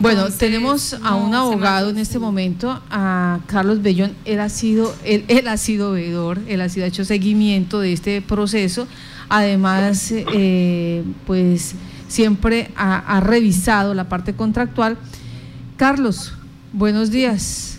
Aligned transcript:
bueno, 0.00 0.30
tenemos 0.30 0.94
a 1.02 1.14
un 1.14 1.34
abogado 1.34 1.90
en 1.90 1.98
este 1.98 2.18
momento, 2.18 2.80
a 2.90 3.40
Carlos 3.46 3.82
Bellón. 3.82 4.12
Él 4.24 4.40
ha 4.40 4.48
sido, 4.48 4.94
él, 5.04 5.24
él 5.28 5.48
ha 5.48 5.56
sido 5.56 5.92
veedor, 5.92 6.38
él 6.48 6.60
ha 6.60 6.68
sido 6.68 6.86
hecho 6.86 7.04
seguimiento 7.04 7.80
de 7.80 7.92
este 7.92 8.22
proceso. 8.22 8.86
Además, 9.28 10.12
eh, 10.12 11.02
pues 11.26 11.74
siempre 12.08 12.70
ha, 12.76 13.20
revisado 13.20 13.94
la 13.94 14.08
parte 14.08 14.34
contractual. 14.34 14.98
Carlos, 15.76 16.34
buenos 16.72 17.10
días. 17.10 17.78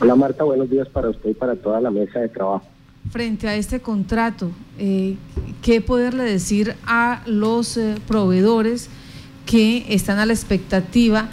Hola 0.00 0.16
Marta, 0.16 0.42
buenos 0.42 0.68
días 0.68 0.88
para 0.88 1.10
usted 1.10 1.30
y 1.30 1.34
para 1.34 1.54
toda 1.54 1.80
la 1.80 1.90
mesa 1.90 2.18
de 2.18 2.28
trabajo. 2.28 2.66
Frente 3.10 3.46
a 3.46 3.54
este 3.54 3.80
contrato, 3.80 4.50
eh, 4.78 5.16
¿qué 5.62 5.80
poderle 5.80 6.24
decir 6.24 6.74
a 6.84 7.22
los 7.26 7.76
eh, 7.76 7.94
proveedores 8.08 8.90
que 9.52 9.84
están 9.90 10.18
a 10.18 10.24
la 10.24 10.32
expectativa 10.32 11.28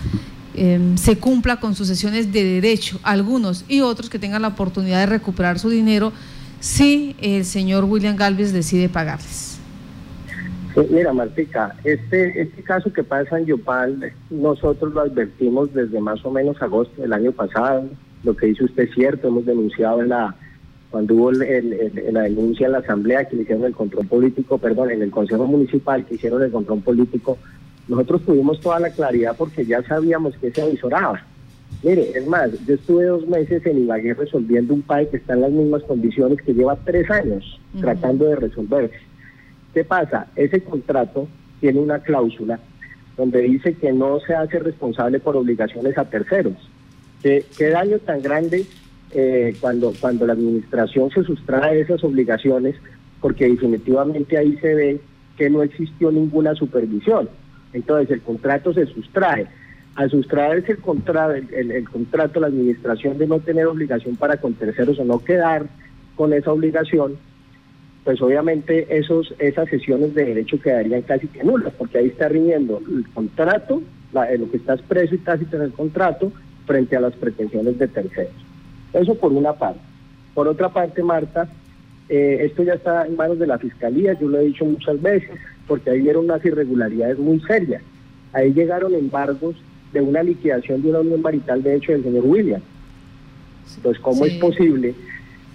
em, 0.54 0.98
se 0.98 1.18
cumpla 1.18 1.62
con 1.62 1.74
sus 1.74 1.88
sesiones 1.88 2.34
de 2.34 2.44
derecho, 2.44 3.00
algunos 3.02 3.64
y 3.70 3.80
otros 3.80 4.10
que 4.10 4.20
tengan 4.20 4.42
la 4.42 4.50
oportunidad 4.50 5.00
de 5.00 5.06
recuperar 5.06 5.58
su 5.58 5.70
dinero 5.70 6.12
si 6.60 7.16
el 7.22 7.46
señor 7.46 7.86
William 7.86 8.18
Galvez 8.18 8.52
decide 8.52 8.90
pagarles? 8.90 9.58
mira, 10.92 11.14
Martica, 11.14 11.76
este, 11.86 12.42
este 12.42 12.62
caso 12.62 12.92
que 12.92 13.04
pasa 13.04 13.40
en 13.40 13.46
Yopal, 13.46 14.12
nosotros 14.30 14.94
lo 14.94 15.02
advertimos 15.02 15.74
desde 15.74 16.02
más 16.02 16.24
o 16.26 16.32
menos 16.32 16.62
agosto 16.62 17.02
del 17.02 17.14
año 17.14 17.32
pasado. 17.32 17.88
Lo 18.26 18.36
que 18.36 18.48
dice 18.48 18.66
usted 18.66 18.84
es 18.84 18.94
cierto, 18.96 19.30
hemos 19.30 19.46
denunciado 19.46 20.02
en 20.02 20.10
la 20.10 20.36
cuando 20.92 21.14
hubo 21.14 21.32
la 21.32 22.22
denuncia 22.24 22.66
en 22.66 22.72
la 22.72 22.80
asamblea 22.80 23.24
que 23.26 23.36
hicieron 23.36 23.64
el 23.64 23.74
control 23.74 24.08
político, 24.08 24.58
perdón, 24.58 24.90
en 24.92 25.04
el 25.04 25.12
consejo 25.12 25.46
municipal 25.46 26.04
que 26.06 26.16
hicieron 26.16 26.42
el 26.42 26.52
control 26.52 26.82
político, 26.82 27.38
nosotros 27.90 28.22
tuvimos 28.22 28.62
toda 28.62 28.80
la 28.80 28.92
claridad 28.92 29.36
porque 29.36 29.66
ya 29.66 29.82
sabíamos 29.84 30.36
que 30.38 30.52
se 30.52 30.62
avisoraba. 30.62 31.22
Mire, 31.84 32.12
es 32.16 32.28
más, 32.28 32.52
yo 32.68 32.76
estuve 32.76 33.06
dos 33.06 33.28
meses 33.28 33.66
en 33.66 33.80
Ibagué 33.84 34.14
resolviendo 34.14 34.74
un 34.74 34.82
PAE 34.84 35.10
que 35.10 35.18
está 35.18 35.34
en 35.34 35.42
las 35.42 35.52
mismas 35.52 35.84
condiciones 35.84 36.40
que 36.42 36.54
lleva 36.54 36.78
tres 36.86 37.10
años 37.10 37.60
tratando 37.80 38.26
de 38.26 38.36
resolverse. 38.36 38.98
¿Qué 39.74 39.84
pasa? 39.84 40.28
Ese 40.36 40.62
contrato 40.62 41.28
tiene 41.60 41.80
una 41.80 42.00
cláusula 42.00 42.60
donde 43.18 43.42
dice 43.42 43.74
que 43.74 43.92
no 43.92 44.20
se 44.20 44.36
hace 44.36 44.60
responsable 44.60 45.20
por 45.20 45.36
obligaciones 45.36 45.98
a 45.98 46.06
terceros. 46.06 46.54
¿Qué, 47.24 47.44
daño 47.60 47.98
tan 48.00 48.22
grande 48.22 48.66
eh, 49.12 49.56
cuando, 49.60 49.94
cuando 50.00 50.28
la 50.28 50.34
administración 50.34 51.10
se 51.12 51.24
sustrae 51.24 51.76
de 51.76 51.82
esas 51.82 52.04
obligaciones? 52.04 52.76
Porque 53.20 53.50
definitivamente 53.50 54.38
ahí 54.38 54.58
se 54.58 54.74
ve 54.76 55.02
que 55.38 55.50
no 55.50 55.64
existió 55.64 56.12
ninguna 56.12 56.54
supervisión. 56.56 57.30
Entonces 57.74 58.12
el 58.12 58.22
contrato 58.22 58.74
se 58.74 58.86
sustrae. 58.86 59.48
Al 59.96 60.10
sustraerse 60.10 60.74
el, 60.74 60.78
contrato, 60.78 61.34
el, 61.34 61.90
contrato, 61.90 62.40
la 62.40 62.48
administración 62.48 63.18
de 63.18 63.28
no 63.28 63.40
tener 63.40 63.66
obligación 63.68 64.16
para 64.16 64.38
con 64.38 64.54
terceros 64.54 64.98
o 65.00 65.04
no 65.04 65.20
quedar 65.20 65.66
con 66.16 66.32
esa 66.32 66.52
obligación, 66.52 67.18
pues 68.04 68.22
obviamente 68.22 68.98
esos, 68.98 69.34
esas 69.40 69.68
sesiones 69.70 70.14
de 70.16 70.26
derecho 70.26 70.62
quedarían 70.62 71.02
casi 71.02 71.28
que 71.28 71.44
nulas, 71.44 71.74
porque 71.78 71.98
ahí 71.98 72.08
está 72.08 72.30
riñendo 72.30 72.82
el 72.88 73.08
contrato, 73.14 73.82
lo 74.14 74.52
que 74.52 74.58
está 74.58 74.76
expreso 74.76 75.16
y 75.16 75.20
tácito 75.20 75.58
en 75.58 75.64
el 75.64 75.74
contrato, 75.74 76.32
frente 76.66 76.96
a 76.96 77.02
las 77.02 77.14
pretensiones 77.16 77.78
de 77.78 77.88
terceros. 77.88 78.34
Eso 78.94 79.16
por 79.16 79.32
una 79.32 79.54
parte. 79.54 79.80
Por 80.34 80.48
otra 80.48 80.70
parte, 80.70 81.04
Marta, 81.04 81.50
eh, 82.10 82.40
esto 82.42 82.64
ya 82.64 82.74
está 82.74 83.06
en 83.06 83.16
manos 83.16 83.40
de 83.40 83.48
la 83.48 83.58
Fiscalía, 83.58 84.18
yo 84.20 84.28
lo 84.28 84.40
he 84.40 84.46
dicho 84.46 84.66
muchas 84.66 85.02
veces, 85.02 85.32
porque 85.70 85.92
ahí 85.92 86.02
vieron 86.02 86.26
unas 86.26 86.44
irregularidades 86.44 87.20
muy 87.20 87.40
serias. 87.42 87.84
Ahí 88.34 88.52
llegaron 88.52 88.94
embargos 88.96 89.56
de 89.94 90.02
una 90.02 90.24
liquidación 90.24 90.82
de 90.82 90.90
una 90.90 91.00
unión 91.00 91.22
marital, 91.22 91.62
de 91.64 91.76
hecho, 91.76 91.92
del 91.92 92.04
señor 92.04 92.26
William. 92.26 92.62
Entonces, 93.78 94.02
¿cómo 94.02 94.26
es 94.26 94.34
posible 94.34 94.96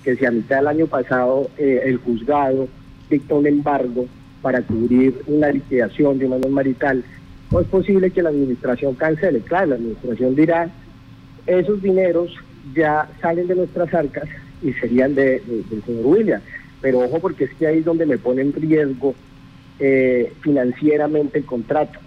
que 0.04 0.16
si 0.16 0.24
a 0.24 0.30
mitad 0.30 0.58
del 0.58 0.68
año 0.68 0.86
pasado 0.86 1.50
eh, 1.58 1.82
el 1.84 1.96
juzgado 1.96 2.68
dictó 3.10 3.38
un 3.38 3.46
embargo 3.46 4.06
para 4.40 4.62
cubrir 4.62 5.20
una 5.26 5.50
liquidación 5.50 6.18
de 6.18 6.26
una 6.26 6.36
unión 6.36 6.52
marital, 6.52 7.04
¿cómo 7.48 7.60
es 7.60 7.66
posible 7.66 8.10
que 8.10 8.22
la 8.22 8.28
administración 8.28 8.94
cancele? 8.94 9.40
Claro, 9.40 9.70
la 9.70 9.74
administración 9.76 10.36
dirá, 10.36 10.70
esos 11.46 11.82
dineros 11.82 12.36
ya 12.74 13.08
salen 13.20 13.48
de 13.48 13.56
nuestras 13.56 13.92
arcas 13.92 14.28
y 14.62 14.72
serían 14.74 15.14
de, 15.14 15.42
del 15.70 15.82
señor 15.84 16.06
William. 16.06 16.40
Pero 16.80 17.00
ojo 17.00 17.18
porque 17.18 17.44
es 17.44 17.54
que 17.54 17.66
ahí 17.66 17.78
es 17.78 17.84
donde 17.84 18.06
me 18.06 18.18
pone 18.18 18.42
en 18.42 18.52
riesgo 18.52 19.14
eh, 19.80 20.32
financieramente 20.40 21.38
el 21.38 21.44
contrato, 21.44 21.98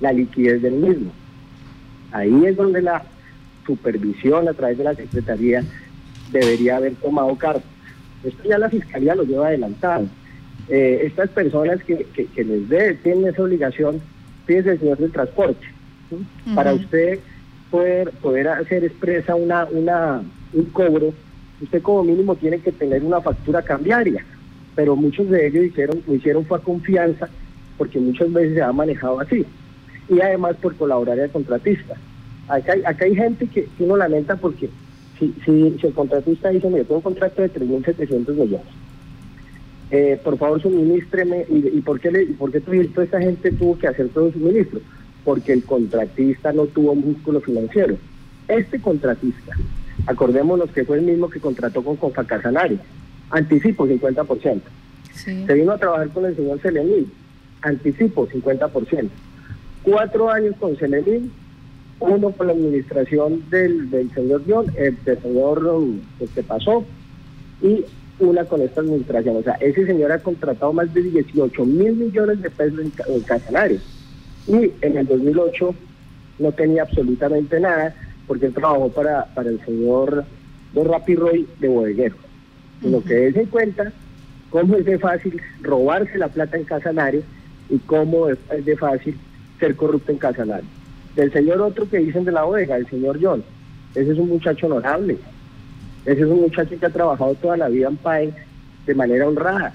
la 0.00 0.12
liquidez 0.12 0.60
del 0.60 0.74
mismo. 0.74 1.10
Ahí 2.12 2.44
es 2.46 2.56
donde 2.56 2.82
la 2.82 3.02
supervisión 3.66 4.48
a 4.48 4.52
través 4.52 4.78
de 4.78 4.84
la 4.84 4.94
Secretaría 4.94 5.64
debería 6.30 6.76
haber 6.76 6.94
tomado 6.96 7.34
cartas. 7.36 7.64
Esto 8.22 8.42
ya 8.44 8.58
la 8.58 8.68
Fiscalía 8.68 9.14
lo 9.14 9.24
lleva 9.24 9.48
adelantado. 9.48 10.06
Eh, 10.68 11.02
estas 11.04 11.30
personas 11.30 11.82
que, 11.82 12.06
que, 12.14 12.44
les 12.44 12.68
dé, 12.68 12.94
tienen 12.94 13.28
esa 13.28 13.42
obligación, 13.42 14.00
fíjese, 14.46 14.78
señor 14.78 14.98
del 14.98 15.12
transporte, 15.12 15.66
para 16.54 16.72
usted 16.74 17.18
poder, 17.70 18.10
poder 18.22 18.48
hacer 18.48 18.84
expresa 18.84 19.34
una, 19.34 19.66
una, 19.66 20.22
un 20.52 20.64
cobro, 20.66 21.12
usted 21.60 21.82
como 21.82 22.04
mínimo 22.04 22.34
tiene 22.36 22.60
que 22.60 22.72
tener 22.72 23.02
una 23.02 23.20
factura 23.20 23.62
cambiaria 23.62 24.24
pero 24.74 24.96
muchos 24.96 25.28
de 25.30 25.46
ellos 25.46 25.66
hicieron, 25.66 26.02
lo 26.06 26.14
hicieron 26.14 26.44
fue 26.44 26.58
a 26.58 26.62
confianza, 26.62 27.28
porque 27.78 27.98
muchas 27.98 28.32
veces 28.32 28.54
se 28.54 28.62
ha 28.62 28.72
manejado 28.72 29.20
así, 29.20 29.44
y 30.08 30.20
además 30.20 30.56
por 30.60 30.74
colaborar 30.76 31.18
al 31.20 31.30
contratista. 31.30 31.94
Acá 32.48 32.72
hay, 32.72 32.82
acá 32.84 33.04
hay 33.04 33.14
gente 33.14 33.46
que, 33.46 33.68
uno 33.78 33.96
lamenta 33.96 34.36
porque 34.36 34.68
si, 35.18 35.34
si, 35.44 35.76
el 35.82 35.92
contratista 35.94 36.50
dice, 36.50 36.68
mire, 36.68 36.84
tengo 36.84 36.96
un 36.96 37.02
contrato 37.02 37.42
de 37.42 37.52
3.700 37.52 38.28
millones, 38.30 38.66
eh, 39.90 40.18
por 40.22 40.36
favor 40.38 40.60
suministreme, 40.60 41.46
y, 41.48 41.80
por 41.80 42.00
qué, 42.00 42.10
le, 42.10 42.26
por 42.26 42.50
qué 42.50 42.60
toda 42.60 43.04
esa 43.04 43.20
gente 43.20 43.52
tuvo 43.52 43.78
que 43.78 43.86
hacer 43.86 44.08
todo 44.08 44.26
el 44.26 44.32
suministro? 44.32 44.80
Porque 45.24 45.52
el 45.52 45.64
contratista 45.64 46.52
no 46.52 46.66
tuvo 46.66 46.94
músculo 46.94 47.40
financiero. 47.40 47.96
Este 48.48 48.78
contratista, 48.80 49.54
acordémonos 50.06 50.70
que 50.70 50.84
fue 50.84 50.98
el 50.98 51.04
mismo 51.04 51.30
que 51.30 51.40
contrató 51.40 51.82
con 51.82 51.96
Confacasanari, 51.96 52.78
anticipo 53.30 53.86
50%. 53.86 54.60
Se 55.14 55.54
vino 55.54 55.72
a 55.72 55.78
trabajar 55.78 56.08
con 56.10 56.26
el 56.26 56.36
señor 56.36 56.60
Selemín, 56.60 57.10
anticipo 57.62 58.26
50%. 58.28 59.08
Cuatro 59.82 60.30
años 60.30 60.54
con 60.58 60.76
Selemín, 60.76 61.30
uno 62.00 62.30
con 62.32 62.46
la 62.48 62.52
administración 62.52 63.42
del, 63.50 63.90
señor 64.14 64.42
John, 64.46 64.66
el 64.76 64.96
del 65.04 65.20
señor 65.20 65.62
que 66.34 66.42
pasó, 66.42 66.84
y 67.62 67.84
una 68.18 68.44
con 68.44 68.60
esta 68.60 68.80
administración. 68.80 69.36
O 69.36 69.42
sea, 69.42 69.54
ese 69.54 69.86
señor 69.86 70.12
ha 70.12 70.18
contratado 70.18 70.72
más 70.72 70.92
de 70.92 71.02
18 71.02 71.64
mil 71.64 71.94
millones 71.94 72.42
de 72.42 72.50
pesos 72.50 72.80
en, 72.80 72.92
en 73.08 73.80
Y 74.46 74.72
en 74.82 74.96
el 74.98 75.06
2008 75.06 75.74
no 76.38 76.52
tenía 76.52 76.82
absolutamente 76.82 77.60
nada, 77.60 77.94
porque 78.26 78.46
él 78.46 78.54
trabajó 78.54 78.88
para, 78.90 79.26
para 79.34 79.50
el 79.50 79.64
señor 79.64 80.24
Don 80.72 80.88
Rapi 80.88 81.14
Roy 81.14 81.46
de 81.60 81.68
bodeguero 81.68 82.23
sino 82.80 83.02
que 83.02 83.14
des 83.14 83.36
en 83.36 83.46
cuenta 83.46 83.92
cómo 84.50 84.76
es 84.76 84.84
de 84.84 84.98
fácil 84.98 85.40
robarse 85.62 86.18
la 86.18 86.28
plata 86.28 86.56
en 86.56 86.64
Casanare 86.64 87.22
y 87.70 87.78
cómo 87.78 88.28
es 88.28 88.38
de 88.64 88.76
fácil 88.76 89.16
ser 89.58 89.74
corrupto 89.76 90.12
en 90.12 90.18
Casanare. 90.18 90.64
Del 91.16 91.32
señor 91.32 91.60
otro 91.60 91.88
que 91.88 91.98
dicen 91.98 92.24
de 92.24 92.32
la 92.32 92.44
bodega, 92.44 92.76
el 92.76 92.88
señor 92.88 93.18
John, 93.20 93.42
ese 93.94 94.12
es 94.12 94.18
un 94.18 94.28
muchacho 94.28 94.66
honorable, 94.66 95.16
ese 96.04 96.20
es 96.20 96.26
un 96.26 96.40
muchacho 96.40 96.78
que 96.78 96.86
ha 96.86 96.90
trabajado 96.90 97.34
toda 97.36 97.56
la 97.56 97.68
vida 97.68 97.88
en 97.88 97.96
PAE 97.96 98.32
de 98.86 98.94
manera 98.94 99.28
honrada, 99.28 99.72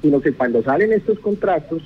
sino 0.00 0.20
que 0.20 0.32
cuando 0.32 0.62
salen 0.62 0.92
estos 0.92 1.18
contratos, 1.18 1.82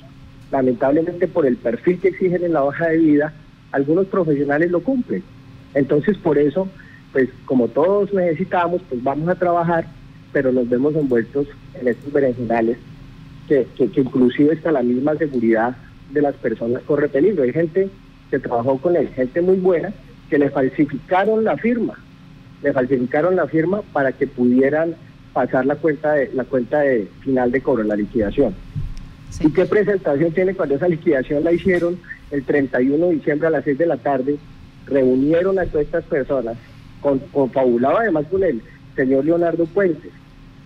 lamentablemente 0.51 1.27
por 1.27 1.45
el 1.45 1.57
perfil 1.57 1.99
que 1.99 2.09
exigen 2.09 2.43
en 2.43 2.53
la 2.53 2.63
hoja 2.63 2.87
de 2.89 2.97
vida, 2.97 3.33
algunos 3.71 4.05
profesionales 4.07 4.71
lo 4.71 4.81
cumplen. 4.81 5.23
Entonces, 5.73 6.17
por 6.17 6.37
eso, 6.37 6.67
pues 7.11 7.29
como 7.45 7.67
todos 7.67 8.13
necesitamos, 8.13 8.81
pues 8.87 9.03
vamos 9.03 9.27
a 9.29 9.35
trabajar 9.35 9.87
pero 10.33 10.51
nos 10.51 10.67
vemos 10.67 10.95
envueltos 10.95 11.47
en 11.79 11.87
estos 11.87 12.11
berenjenales 12.11 12.77
que, 13.47 13.67
que, 13.77 14.01
inclusive 14.01 14.55
hasta 14.55 14.71
la 14.71 14.83
misma 14.83 15.15
seguridad 15.15 15.77
de 16.11 16.21
las 16.21 16.35
personas 16.35 16.81
corre 16.83 17.07
peligro. 17.07 17.43
Hay 17.43 17.53
gente 17.53 17.89
que 18.29 18.39
trabajó 18.39 18.77
con 18.79 18.95
él, 18.95 19.09
gente 19.09 19.41
muy 19.41 19.57
buena, 19.57 19.93
que 20.29 20.39
le 20.39 20.49
falsificaron 20.49 21.43
la 21.43 21.55
firma, 21.57 21.93
le 22.63 22.73
falsificaron 22.73 23.35
la 23.35 23.47
firma 23.47 23.81
para 23.93 24.11
que 24.11 24.27
pudieran 24.27 24.95
pasar 25.33 25.65
la 25.65 25.75
cuenta 25.75 26.13
de 26.13 26.31
la 26.33 26.43
cuenta 26.43 26.79
de 26.79 27.07
final 27.21 27.51
de 27.51 27.61
cobro, 27.61 27.83
la 27.83 27.95
liquidación. 27.95 28.53
¿Y 29.39 29.51
qué 29.51 29.65
presentación 29.65 30.31
tiene 30.31 30.53
cuando 30.53 30.75
esa 30.75 30.87
liquidación 30.87 31.43
la 31.43 31.51
hicieron 31.51 31.99
el 32.31 32.43
31 32.43 33.07
de 33.07 33.13
diciembre 33.15 33.47
a 33.47 33.51
las 33.51 33.63
6 33.63 33.77
de 33.77 33.85
la 33.85 33.97
tarde? 33.97 34.37
Reunieron 34.85 35.57
a 35.59 35.65
todas 35.65 35.85
estas 35.85 36.03
personas, 36.05 36.57
con, 37.01 37.19
confabulado 37.19 37.99
además 37.99 38.25
con 38.29 38.43
el 38.43 38.61
señor 38.95 39.25
Leonardo 39.25 39.65
Puentes, 39.65 40.11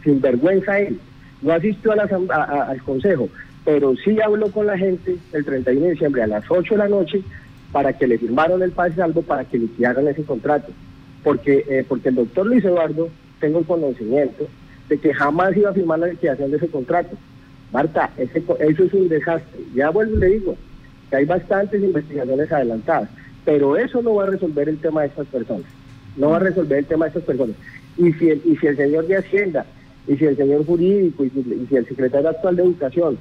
sin 0.04 0.22
vergüenza 0.22 0.80
él. 0.80 1.00
No 1.42 1.54
asistió 1.54 1.92
a 1.94 2.44
al 2.64 2.82
consejo, 2.84 3.30
pero 3.64 3.96
sí 3.98 4.20
habló 4.22 4.52
con 4.52 4.66
la 4.66 4.78
gente 4.78 5.18
el 5.34 5.46
31 5.46 5.86
de 5.86 5.92
diciembre 5.92 6.24
a 6.24 6.28
las 6.28 6.44
8 6.50 6.74
de 6.74 6.78
la 6.78 6.88
noche 6.88 7.22
para 7.72 7.94
que 7.94 8.08
le 8.08 8.18
firmaron 8.18 8.64
el 8.64 8.72
pase 8.72 8.96
salvo 8.96 9.22
para 9.22 9.44
que 9.44 9.58
liquidaran 9.58 10.08
ese 10.08 10.24
contrato. 10.24 10.72
Porque, 11.24 11.66
eh, 11.68 11.86
porque 11.88 12.10
el 12.10 12.16
doctor 12.16 12.48
Luis 12.48 12.64
Eduardo, 12.64 13.10
tengo 13.40 13.60
el 13.60 13.66
conocimiento 13.66 14.48
de 14.90 14.98
que 14.98 15.14
jamás 15.14 15.56
iba 15.56 15.70
a 15.70 15.74
firmar 15.74 16.00
la 16.00 16.08
liquidación 16.08 16.50
de 16.52 16.58
ese 16.58 16.70
contrato. 16.70 17.18
Marta, 17.72 18.10
ese, 18.18 18.42
eso 18.60 18.84
es 18.84 18.94
un 18.94 19.10
desastre. 19.10 19.60
Ya 19.76 19.90
vuelvo 19.90 20.16
y 20.16 20.20
le 20.20 20.28
digo 20.28 20.56
que 21.10 21.18
hay 21.18 21.26
bastantes 21.26 21.84
investigaciones 21.84 22.52
adelantadas, 22.52 23.10
pero 23.46 23.78
eso 23.78 24.02
no 24.02 24.16
va 24.16 24.24
a 24.24 24.28
resolver 24.28 24.70
el 24.70 24.78
tema 24.78 25.02
de 25.02 25.08
estas 25.08 25.28
personas. 25.28 25.66
No 26.16 26.30
va 26.30 26.38
a 26.38 26.40
resolver 26.40 26.80
el 26.80 26.86
tema 26.86 27.06
de 27.06 27.10
estas 27.10 27.24
personas. 27.24 27.56
Y 27.98 28.14
si 28.14 28.30
el, 28.30 28.42
y 28.46 28.56
si 28.58 28.68
el 28.68 28.78
señor 28.78 29.08
de 29.08 29.18
Hacienda, 29.18 29.66
y 30.08 30.16
si 30.16 30.26
el 30.26 30.38
señor 30.38 30.66
jurídico, 30.66 31.26
y 31.26 31.30
si, 31.30 31.76
el 31.76 31.86
secretario 31.86 32.30
actual 32.30 32.56
de 32.56 32.64
Educación 32.64 33.18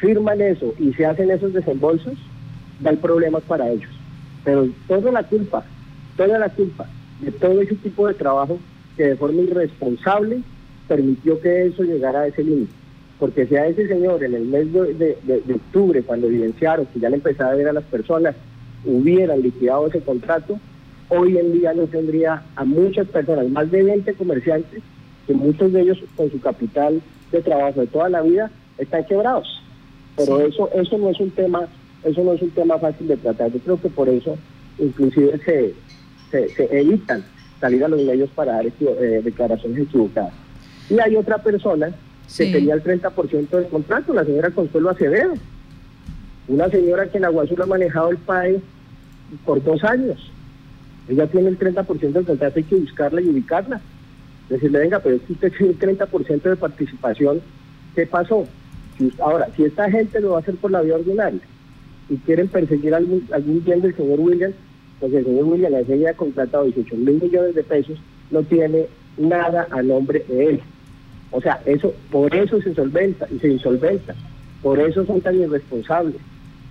firman 0.00 0.40
eso 0.40 0.74
y 0.78 0.92
se 0.92 1.06
hacen 1.06 1.30
esos 1.30 1.52
desembolsos, 1.52 2.14
da 2.80 2.90
el 2.90 2.98
problemas 2.98 3.42
para 3.44 3.68
ellos. 3.70 3.90
Pero 4.44 4.68
toda 4.86 5.10
la 5.10 5.22
culpa, 5.22 5.64
toda 6.16 6.38
la 6.38 6.48
culpa 6.50 6.86
de 7.20 7.32
todo 7.32 7.60
ese 7.60 7.74
tipo 7.76 8.06
de 8.06 8.14
trabajo 8.14 8.58
que 8.96 9.04
de 9.04 9.16
forma 9.16 9.42
irresponsable 9.42 10.42
permitió 10.86 11.40
que 11.40 11.66
eso 11.66 11.82
llegara 11.82 12.20
a 12.20 12.26
ese 12.26 12.44
límite. 12.44 12.72
Porque 13.18 13.46
si 13.46 13.56
a 13.56 13.66
ese 13.66 13.88
señor 13.88 14.22
en 14.22 14.34
el 14.34 14.44
mes 14.44 14.72
de, 14.72 15.16
octubre, 15.52 16.02
cuando 16.02 16.28
evidenciaron 16.28 16.86
que 16.86 17.00
ya 17.00 17.10
le 17.10 17.16
empezaba 17.16 17.50
a 17.50 17.56
ver 17.56 17.68
a 17.68 17.72
las 17.72 17.84
personas, 17.84 18.36
hubieran 18.84 19.42
liquidado 19.42 19.88
ese 19.88 20.00
contrato, 20.00 20.58
hoy 21.08 21.36
en 21.36 21.52
día 21.52 21.74
no 21.74 21.86
tendría 21.86 22.44
a 22.54 22.64
muchas 22.64 23.08
personas, 23.08 23.48
más 23.48 23.70
de 23.70 23.82
20 23.82 24.14
comerciantes, 24.14 24.82
que 25.28 25.34
muchos 25.34 25.72
de 25.72 25.82
ellos 25.82 25.98
con 26.16 26.30
su 26.30 26.40
capital 26.40 27.00
de 27.30 27.42
trabajo 27.42 27.80
de 27.80 27.86
toda 27.86 28.08
la 28.08 28.22
vida 28.22 28.50
están 28.78 29.04
quebrados. 29.04 29.46
Pero 30.16 30.40
eso 30.40 30.70
eso 30.74 30.98
no 30.98 31.10
es 31.10 31.20
un 31.20 31.30
tema 31.30 31.68
eso 32.02 32.24
no 32.24 32.32
es 32.32 32.42
un 32.42 32.50
tema 32.50 32.78
fácil 32.78 33.06
de 33.08 33.16
tratar. 33.18 33.52
Yo 33.52 33.60
creo 33.60 33.80
que 33.80 33.90
por 33.90 34.08
eso 34.08 34.36
inclusive 34.78 35.38
se, 35.44 35.74
se, 36.30 36.78
evitan 36.80 37.22
salir 37.60 37.84
a 37.84 37.88
los 37.88 38.00
medios 38.02 38.30
para 38.30 38.54
dar 38.54 38.66
eh, 38.66 39.20
declaraciones 39.22 39.80
equivocadas. 39.80 40.32
Y 40.88 40.98
hay 40.98 41.14
otra 41.16 41.38
persona 41.38 41.92
que 42.34 42.46
tenía 42.52 42.74
el 42.74 42.82
30% 42.82 43.48
del 43.50 43.66
contrato, 43.66 44.14
la 44.14 44.24
señora 44.24 44.50
Consuelo 44.50 44.90
Acevedo. 44.90 45.34
Una 46.46 46.70
señora 46.70 47.10
que 47.10 47.18
en 47.18 47.26
Aguazul 47.26 47.60
ha 47.60 47.66
manejado 47.66 48.10
el 48.10 48.16
PAE 48.16 48.60
por 49.44 49.62
dos 49.62 49.84
años. 49.84 50.30
Ella 51.08 51.26
tiene 51.26 51.48
el 51.48 51.58
30% 51.58 51.98
del 51.98 52.24
contrato, 52.24 52.54
hay 52.56 52.64
que 52.64 52.76
buscarla 52.76 53.20
y 53.20 53.28
ubicarla. 53.28 53.80
Decirle, 54.48 54.78
venga, 54.78 55.00
pero 55.00 55.18
que 55.24 55.32
usted 55.32 55.52
tiene 55.52 55.72
el 55.72 55.78
30% 55.78 56.42
de 56.42 56.56
participación, 56.56 57.40
¿qué 57.94 58.06
pasó? 58.06 58.46
ahora, 59.20 59.48
si 59.56 59.64
esta 59.64 59.88
gente 59.90 60.20
lo 60.20 60.30
va 60.30 60.38
a 60.38 60.40
hacer 60.40 60.56
por 60.56 60.70
la 60.70 60.80
vía 60.80 60.96
ordinaria 60.96 61.40
y 62.08 62.16
quieren 62.16 62.48
perseguir 62.48 62.94
algún, 62.94 63.26
algún 63.32 63.62
bien 63.64 63.80
del 63.80 63.94
señor 63.94 64.18
Williams, 64.18 64.54
pues 64.98 65.12
el 65.12 65.24
señor 65.24 65.44
Williams 65.44 65.88
le 65.88 66.08
ha 66.08 66.14
contratado 66.14 66.64
18 66.64 66.96
mil 66.96 67.22
millones 67.22 67.54
de 67.54 67.62
pesos, 67.62 67.98
no 68.30 68.42
tiene 68.42 68.86
nada 69.16 69.68
a 69.70 69.82
nombre 69.82 70.24
de 70.28 70.46
él. 70.46 70.60
O 71.30 71.40
sea, 71.40 71.60
eso, 71.66 71.94
por 72.10 72.34
eso 72.34 72.60
se 72.62 72.74
solventa 72.74 73.26
y 73.30 73.38
se 73.38 73.48
insolventa. 73.48 74.14
Por 74.62 74.80
eso 74.80 75.04
son 75.04 75.20
tan 75.20 75.38
irresponsables. 75.38 76.16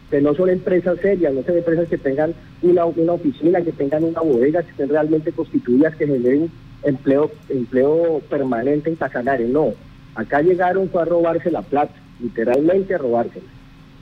Que 0.10 0.22
no 0.22 0.34
son 0.34 0.50
empresas 0.50 0.98
serias, 1.00 1.34
no 1.34 1.44
son 1.44 1.58
empresas 1.58 1.88
que 1.88 1.98
tengan 1.98 2.34
una, 2.62 2.86
una 2.86 3.14
oficina, 3.14 3.62
que 3.62 3.72
tengan 3.72 4.04
una 4.04 4.22
bodega, 4.22 4.64
que 4.64 4.72
estén 4.72 4.90
realmente 4.90 5.32
constituidas, 5.32 5.96
que 5.96 6.08
generen 6.08 6.50
empleo, 6.84 7.32
empleo 7.50 8.22
permanente 8.30 8.90
en 8.90 8.96
Tacanare. 8.96 9.48
No. 9.48 9.74
Acá 10.16 10.42
llegaron 10.42 10.90
fue 10.90 11.02
a 11.02 11.06
robarse 11.06 11.52
la 11.52 11.62
plata, 11.62 11.94
literalmente 12.20 12.96
a 12.96 12.98
robársela. 12.98 13.46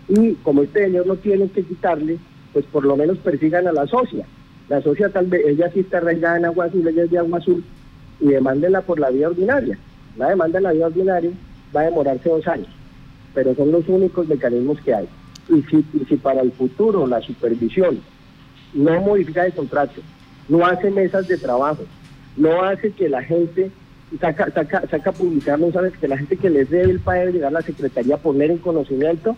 Y 0.08 0.34
como 0.36 0.64
este 0.64 0.86
señor 0.86 1.08
no 1.08 1.16
tiene 1.16 1.50
que 1.50 1.64
quitarle, 1.64 2.18
pues 2.54 2.66
por 2.66 2.86
lo 2.86 2.96
menos 2.96 3.18
persigan 3.18 3.68
a 3.68 3.72
la 3.72 3.88
socia. 3.88 4.26
La 4.70 4.82
socia 4.82 5.10
tal 5.10 5.28
vez, 5.28 5.42
ella 5.46 5.70
sí 5.74 5.82
está 5.82 5.98
arraigada 5.98 6.38
en 6.38 6.46
Agua 6.46 6.66
Azul, 6.66 6.88
ella 6.88 7.04
es 7.04 7.12
de 7.12 7.18
Agua 7.20 7.40
Azul, 7.40 7.64
y 8.20 8.28
demándenla 8.28 8.82
por 8.82 9.00
la 9.00 9.10
vía 9.10 9.28
ordinaria. 9.28 9.78
La 10.18 10.30
demanda 10.30 10.60
en 10.60 10.64
la 10.64 10.72
vía 10.72 10.88
ordinaria 10.88 11.32
va 11.76 11.82
a 11.82 11.86
demorarse 11.86 12.30
dos 12.30 12.48
años, 12.48 12.70
pero 13.34 13.54
son 13.56 13.72
los 13.72 13.88
únicos 13.90 14.28
mecanismos 14.28 14.80
que 14.82 14.94
hay. 14.94 15.08
Y 15.50 15.62
si, 15.64 15.86
si 16.08 16.16
para 16.16 16.42
el 16.42 16.52
futuro 16.52 17.06
la 17.06 17.22
supervisión 17.22 18.00
no 18.74 19.02
modifica 19.02 19.46
el 19.46 19.54
contrato, 19.54 20.02
no 20.48 20.66
hace 20.66 20.90
mesas 20.90 21.28
de 21.28 21.38
trabajo, 21.38 21.84
no 22.38 22.64
hace 22.64 22.92
que 22.92 23.10
la 23.10 23.24
gente 23.24 23.72
saca, 24.20 24.52
saca, 24.52 24.84
saca 24.90 25.12
publicidad 25.12 25.60
sabes 25.74 25.94
que 25.98 26.08
la 26.08 26.18
gente 26.18 26.38
que 26.38 26.50
les 26.50 26.70
debe 26.70 26.92
el 26.92 27.00
país 27.00 27.34
llegar 27.34 27.50
a 27.50 27.60
la 27.60 27.62
Secretaría 27.62 28.18
poner 28.18 28.52
en 28.52 28.58
conocimiento, 28.58 29.36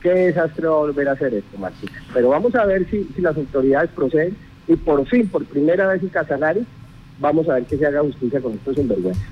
qué 0.00 0.10
desastre 0.10 0.66
va 0.66 0.74
a 0.74 0.80
volver 0.80 1.08
a 1.08 1.12
hacer 1.12 1.34
esto, 1.34 1.58
Martín. 1.58 1.90
Pero 2.12 2.28
vamos 2.30 2.54
a 2.54 2.64
ver 2.64 2.88
si, 2.90 3.04
si 3.14 3.22
las 3.22 3.36
autoridades 3.36 3.90
proceden 3.90 4.36
y 4.68 4.76
por 4.76 5.06
fin, 5.06 5.28
por 5.28 5.44
primera 5.44 5.88
vez 5.88 6.02
en 6.02 6.08
Casanare, 6.08 6.62
vamos 7.20 7.48
a 7.48 7.54
ver 7.54 7.64
que 7.64 7.76
se 7.76 7.86
haga 7.86 8.00
justicia 8.00 8.40
con 8.40 8.52
estos 8.52 8.76
sinvergüenzas. 8.76 9.22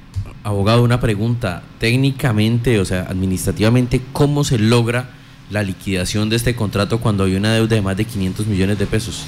Abogado, 0.43 0.83
una 0.83 1.01
pregunta. 1.01 1.63
Técnicamente, 1.79 2.79
o 2.79 2.85
sea, 2.85 3.03
administrativamente, 3.03 4.01
¿cómo 4.13 4.45
se 4.45 4.59
logra 4.59 5.11
la 5.51 5.63
liquidación 5.63 6.31
de 6.31 6.37
este 6.37 6.55
contrato 6.55 7.01
cuando 7.01 7.25
hay 7.25 7.35
una 7.35 7.53
deuda 7.53 7.75
de 7.75 7.83
más 7.83 7.97
de 7.97 8.05
500 8.05 8.47
millones 8.47 8.79
de 8.79 8.87
pesos? 8.87 9.27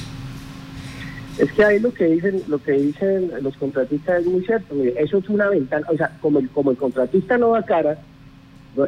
Es 1.38 1.50
que 1.52 1.64
ahí 1.64 1.80
lo 1.80 1.92
que 1.92 2.04
dicen, 2.06 2.42
lo 2.46 2.62
que 2.62 2.72
dicen 2.72 3.30
los 3.40 3.56
contratistas 3.56 4.20
es 4.20 4.26
muy 4.26 4.44
cierto. 4.44 4.74
eso 4.96 5.18
es 5.18 5.28
una 5.28 5.48
ventana, 5.48 5.86
o 5.90 5.96
sea, 5.96 6.16
como 6.20 6.38
el, 6.38 6.48
como 6.50 6.70
el 6.70 6.76
contratista 6.76 7.38
no 7.38 7.52
da 7.52 7.62
cara, 7.62 7.98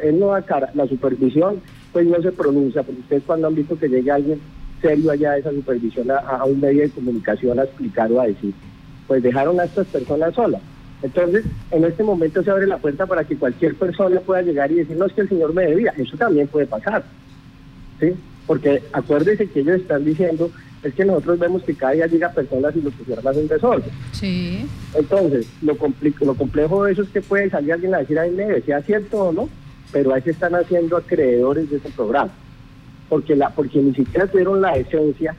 él 0.03 0.19
no 0.19 0.27
da 0.27 0.41
cara, 0.41 0.69
la 0.73 0.87
supervisión 0.87 1.61
pues 1.91 2.05
no 2.07 2.21
se 2.21 2.31
pronuncia, 2.31 2.83
porque 2.83 3.01
ustedes 3.01 3.23
cuando 3.25 3.47
han 3.47 3.55
visto 3.55 3.79
que 3.79 3.87
llegue 3.87 4.11
alguien 4.11 4.39
serio 4.81 5.11
allá 5.11 5.31
de 5.31 5.39
esa 5.39 5.51
supervisión 5.51 6.11
a, 6.11 6.43
un 6.43 6.59
medio 6.59 6.81
de 6.81 6.89
comunicación 6.89 7.59
a 7.59 7.63
explicar 7.63 8.11
o 8.11 8.21
a 8.21 8.27
decir, 8.27 8.53
pues 9.07 9.23
dejaron 9.23 9.59
a 9.59 9.63
estas 9.63 9.87
personas 9.87 10.35
solas. 10.35 10.61
Entonces, 11.01 11.45
en 11.71 11.83
este 11.85 12.03
momento 12.03 12.43
se 12.43 12.51
abre 12.51 12.67
la 12.67 12.77
puerta 12.77 13.05
para 13.05 13.23
que 13.23 13.37
cualquier 13.37 13.75
persona 13.75 14.19
pueda 14.19 14.41
llegar 14.41 14.71
y 14.71 14.75
decir, 14.75 14.97
no 14.97 15.05
es 15.05 15.13
que 15.13 15.21
el 15.21 15.29
señor 15.29 15.53
me 15.53 15.65
debía. 15.65 15.93
Eso 15.97 16.17
también 16.17 16.47
puede 16.47 16.65
pasar. 16.65 17.03
¿Sí? 17.99 18.13
Porque 18.47 18.81
acuérdense 18.91 19.47
que 19.47 19.59
ellos 19.59 19.81
están 19.81 20.03
diciendo, 20.03 20.51
es 20.85 20.93
que 20.93 21.03
nosotros 21.03 21.39
vemos 21.39 21.63
que 21.63 21.73
cada 21.73 21.93
día 21.93 22.05
llega 22.05 22.29
personas 22.29 22.75
y 22.75 22.81
los 22.81 22.93
pusieron 22.93 23.25
un 23.25 23.47
desorden. 23.47 23.89
Sí. 24.11 24.67
Entonces, 24.93 25.47
lo, 25.63 25.73
lo 25.73 26.35
complejo 26.35 26.83
de 26.83 26.93
eso 26.93 27.01
es 27.01 27.09
que 27.09 27.21
puede 27.21 27.49
salir 27.49 27.73
alguien 27.73 27.95
a 27.95 27.99
decir, 27.99 28.19
a 28.19 28.25
mí 28.25 28.29
me 28.29 28.61
sea 28.61 28.83
cierto 28.83 29.17
o 29.17 29.31
no, 29.31 29.49
pero 29.91 30.13
ahí 30.13 30.21
se 30.21 30.29
están 30.29 30.53
haciendo 30.53 30.95
acreedores 30.95 31.71
de 31.71 31.77
ese 31.77 31.89
programa. 31.89 32.31
Porque, 33.09 33.35
la, 33.35 33.49
porque 33.49 33.79
ni 33.79 33.95
siquiera 33.95 34.27
tuvieron 34.27 34.61
la 34.61 34.75
esencia 34.77 35.35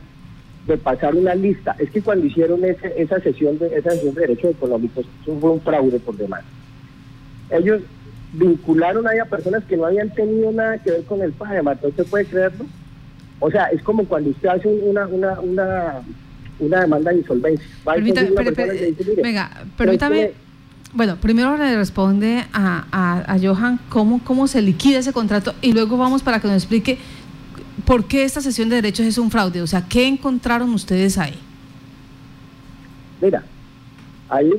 de 0.66 0.76
pasar 0.78 1.14
una 1.14 1.36
lista. 1.36 1.76
Es 1.78 1.90
que 1.90 2.02
cuando 2.02 2.26
hicieron 2.26 2.62
esa 2.64 3.20
sesión 3.20 3.56
de 3.58 3.68
esa 3.68 3.90
sesión 3.90 4.14
de 4.14 4.22
derechos 4.22 4.50
económicos, 4.50 5.06
eso 5.22 5.38
fue 5.38 5.50
un 5.50 5.60
fraude 5.60 6.00
por 6.00 6.16
demás. 6.16 6.42
Ellos 7.50 7.82
vincularon 8.32 9.06
ahí 9.06 9.20
a 9.20 9.26
personas 9.26 9.62
que 9.64 9.76
no 9.76 9.86
habían 9.86 10.12
tenido 10.12 10.50
nada 10.50 10.78
que 10.78 10.90
ver 10.90 11.04
con 11.04 11.22
el 11.22 11.32
PAEMA, 11.32 11.78
¿usted 11.82 12.04
puede 12.06 12.24
creerlo? 12.24 12.66
O 13.40 13.50
sea, 13.50 13.66
es 13.66 13.82
como 13.82 14.04
cuando 14.04 14.30
usted 14.30 14.48
hace 14.48 14.68
una, 14.68 15.06
una, 15.06 15.40
una, 15.40 15.94
una 16.58 16.80
demanda 16.80 17.10
de 17.10 17.18
insolvencia. 17.18 17.66
venga, 19.22 19.50
permítame... 19.76 20.32
Bueno, 20.92 21.16
primero 21.20 21.58
le 21.58 21.76
responde 21.76 22.44
a, 22.54 22.86
a, 22.90 23.34
a 23.34 23.38
Johan 23.38 23.78
cómo, 23.90 24.22
cómo 24.24 24.46
se 24.46 24.62
liquida 24.62 25.00
ese 25.00 25.12
contrato 25.12 25.54
y 25.60 25.72
luego 25.74 25.98
vamos 25.98 26.22
para 26.22 26.40
que 26.40 26.48
nos 26.48 26.56
explique 26.56 26.96
¿por 27.84 28.06
qué 28.06 28.24
esta 28.24 28.40
sesión 28.40 28.68
de 28.68 28.76
derechos 28.76 29.06
es 29.06 29.18
un 29.18 29.30
fraude? 29.30 29.62
O 29.62 29.66
sea, 29.66 29.86
¿qué 29.88 30.06
encontraron 30.06 30.70
ustedes 30.74 31.18
ahí? 31.18 31.38
Mira, 33.20 33.42
ahí 34.28 34.50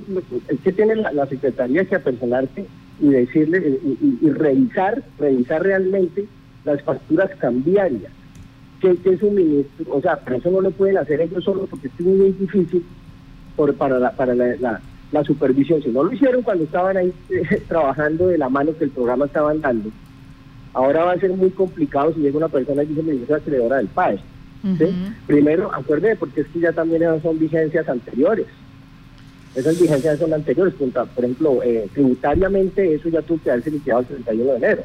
es 0.49 0.59
que 0.61 0.71
tiene 0.71 0.95
la, 0.95 1.27
Secretaría 1.27 1.85
que 1.85 1.95
apersonarse 1.95 2.65
y 2.99 3.07
decirle 3.09 3.79
y, 4.21 4.29
revisar, 4.29 5.03
revisar 5.19 5.61
realmente 5.61 6.25
las 6.65 6.81
facturas 6.81 7.29
cambiarias. 7.37 8.11
Que 8.79 9.09
es 9.09 9.21
un 9.23 9.35
ministro? 9.35 9.85
O 9.91 10.01
sea, 10.01 10.17
pero 10.17 10.37
eso 10.37 10.51
no 10.51 10.61
lo 10.61 10.71
pueden 10.71 10.97
hacer 10.97 11.21
ellos 11.21 11.43
solos 11.43 11.67
porque 11.69 11.87
es 11.87 11.99
muy 11.99 12.31
difícil 12.31 12.83
por, 13.55 13.73
para, 13.75 13.99
la, 13.99 14.11
para 14.11 14.35
la, 14.35 14.81
la, 15.11 15.23
supervisión. 15.23 15.81
Si 15.81 15.89
no 15.89 16.03
lo 16.03 16.13
hicieron 16.13 16.43
cuando 16.43 16.63
estaban 16.63 16.97
ahí 16.97 17.13
trabajando 17.67 18.27
de 18.27 18.37
la 18.37 18.49
mano 18.49 18.77
que 18.77 18.85
el 18.85 18.91
programa 18.91 19.25
estaban 19.25 19.61
dando, 19.61 19.89
Ahora 20.77 21.05
va 21.05 21.13
a 21.13 21.19
ser 21.19 21.31
muy 21.31 21.49
complicado 21.49 22.13
si 22.13 22.19
llega 22.19 22.37
una 22.37 22.49
persona 22.49 22.83
y 22.83 22.85
dice, 22.85 23.01
me 23.01 23.13
dice 23.13 23.33
acreedora 23.33 23.77
del 23.77 23.87
PAE. 23.87 24.19
Primero, 25.25 25.73
acuérdate, 25.73 26.17
porque 26.17 26.41
es 26.41 26.47
que 26.49 26.59
ya 26.59 26.71
también 26.71 27.01
son 27.23 27.39
vigencias 27.39 27.89
anteriores. 27.89 28.45
Esas 29.55 29.79
vigencias 29.79 30.19
son 30.19 30.33
anteriores. 30.33 30.75
Por 30.75 31.23
ejemplo, 31.23 31.63
eh, 31.63 31.87
tributariamente 31.93 32.93
eso 32.93 33.09
ya 33.09 33.23
tuvo 33.23 33.41
que 33.41 33.49
haberse 33.49 33.71
liquidado 33.71 34.01
el 34.01 34.23
31 34.23 34.51
de 34.51 34.57
enero. 34.57 34.83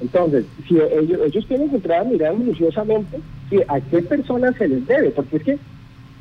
Entonces, 0.00 0.46
si 0.66 0.78
ellos, 0.78 1.20
ellos 1.26 1.46
tienen 1.46 1.68
que 1.68 1.76
entrar 1.76 2.00
a 2.00 2.04
mirar 2.04 2.34
minuciosamente 2.36 3.20
a 3.68 3.80
qué 3.80 4.02
personas 4.02 4.56
se 4.56 4.68
les 4.68 4.86
debe, 4.86 5.10
porque 5.10 5.36
es 5.36 5.42
que, 5.42 5.58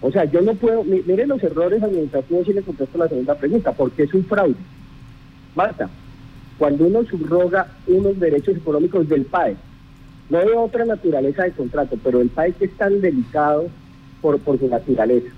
o 0.01 0.11
sea, 0.11 0.25
yo 0.25 0.41
no 0.41 0.53
puedo, 0.55 0.83
miren 0.83 1.29
los 1.29 1.41
errores 1.43 1.81
administrativos 1.81 2.47
y 2.47 2.53
le 2.53 2.61
contesto 2.61 2.97
la 2.97 3.07
segunda 3.07 3.35
pregunta, 3.35 3.71
porque 3.71 4.03
es 4.03 4.13
un 4.13 4.25
fraude. 4.25 4.55
Marta, 5.55 5.89
cuando 6.57 6.85
uno 6.85 7.03
subroga 7.05 7.67
unos 7.87 8.19
derechos 8.19 8.57
económicos 8.57 9.07
del 9.07 9.25
PAE, 9.25 9.55
no 10.29 10.39
de 10.39 10.53
otra 10.53 10.85
naturaleza 10.85 11.43
de 11.43 11.51
contrato, 11.51 11.97
pero 12.03 12.21
el 12.21 12.29
PAE 12.29 12.53
que 12.53 12.65
es 12.65 12.77
tan 12.77 12.99
delicado 13.01 13.67
por 14.21 14.39
su 14.59 14.67
naturaleza. 14.67 15.29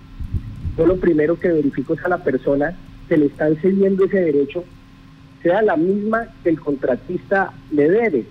Yo 0.78 0.86
lo 0.88 0.98
primero 0.98 1.40
que 1.40 1.50
verifico 1.50 1.94
es 1.94 2.04
a 2.04 2.10
la 2.10 2.18
persona 2.18 2.76
que 3.08 3.18
le 3.18 3.28
están 3.28 3.56
cediendo 3.58 4.06
ese 4.06 4.20
derecho, 4.20 4.64
sea 5.44 5.62
la 5.62 5.76
misma 5.76 6.28
que 6.44 6.50
el 6.50 6.60
contratista 6.60 7.52
le 7.72 7.90
debe, 7.90 8.26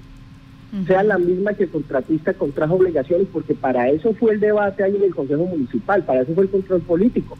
sea 0.86 1.02
la 1.02 1.18
misma 1.18 1.54
que 1.54 1.64
el 1.64 1.70
contratista 1.70 2.32
contrajo 2.34 2.76
obligaciones, 2.76 3.26
porque 3.32 3.54
para 3.54 3.88
eso 3.88 4.14
fue 4.14 4.34
el 4.34 4.40
debate 4.40 4.84
ahí 4.84 4.94
en 4.96 5.02
el 5.02 5.14
Consejo 5.14 5.44
Municipal, 5.44 6.04
para 6.04 6.22
eso 6.22 6.32
fue 6.34 6.44
el 6.44 6.50
control 6.50 6.80
político. 6.82 7.36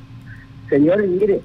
Señores, 0.69 1.09
mire, 1.09 1.41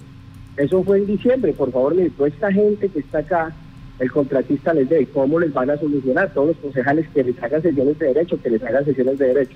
eso 0.57 0.83
fue 0.83 0.97
en 0.97 1.05
diciembre, 1.05 1.53
por 1.53 1.71
favor, 1.71 1.93
mire, 1.93 2.09
toda 2.11 2.29
esta 2.29 2.51
gente 2.51 2.89
que 2.89 2.99
está 2.99 3.19
acá, 3.19 3.53
el 3.99 4.11
contratista 4.11 4.73
les 4.73 4.89
debe, 4.89 5.05
¿cómo 5.07 5.39
les 5.39 5.53
van 5.53 5.69
a 5.69 5.77
solucionar? 5.77 6.33
Todos 6.33 6.47
los 6.49 6.57
concejales 6.57 7.07
que 7.13 7.23
les 7.23 7.41
hagan 7.41 7.61
sesiones 7.61 7.97
de 7.99 8.07
derecho, 8.07 8.41
que 8.41 8.49
les 8.49 8.63
hagan 8.63 8.83
sesiones 8.83 9.17
de 9.19 9.27
derecho. 9.27 9.55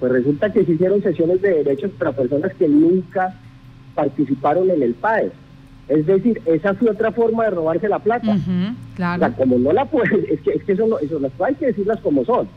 Pues 0.00 0.12
resulta 0.12 0.52
que 0.52 0.64
se 0.64 0.72
hicieron 0.72 1.02
sesiones 1.02 1.40
de 1.40 1.62
derechos 1.62 1.90
para 1.92 2.12
personas 2.12 2.52
que 2.54 2.68
nunca 2.68 3.34
participaron 3.94 4.68
en 4.70 4.82
el 4.82 4.94
PAES. 4.94 5.32
Es 5.88 6.06
decir, 6.06 6.40
esa 6.46 6.74
fue 6.74 6.90
otra 6.90 7.12
forma 7.12 7.44
de 7.44 7.50
robarse 7.50 7.88
la 7.88 7.98
plata. 7.98 8.36
claro. 8.94 9.24
O 9.24 9.26
sea, 9.26 9.36
como 9.36 9.58
no 9.58 9.72
la 9.72 9.84
puede, 9.84 10.26
es 10.32 10.40
que, 10.40 10.52
es 10.52 10.64
que 10.64 10.72
eso, 10.72 10.86
no, 10.86 10.98
eso 10.98 11.18
las 11.18 11.32
hay 11.40 11.54
que 11.54 11.66
decirlas 11.66 12.00
como 12.00 12.24
son. 12.24 12.48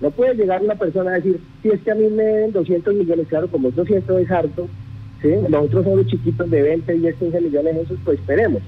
No 0.00 0.10
puede 0.10 0.34
llegar 0.34 0.62
una 0.62 0.76
persona 0.76 1.10
a 1.10 1.14
decir, 1.14 1.40
si 1.62 1.70
es 1.70 1.80
que 1.80 1.90
a 1.90 1.96
mí 1.96 2.06
me 2.06 2.22
den 2.22 2.52
200 2.52 2.94
millones, 2.94 3.26
claro, 3.26 3.48
como 3.48 3.68
es 3.68 3.74
200 3.74 4.20
es 4.20 4.30
harto, 4.30 4.68
¿sí? 5.20 5.28
nosotros 5.48 5.84
somos 5.84 6.06
chiquitos 6.06 6.48
de 6.48 6.62
20, 6.62 6.92
10, 6.92 7.16
15 7.16 7.40
millones, 7.40 7.76
esos 7.76 7.98
pues 8.04 8.20
esperemos. 8.20 8.62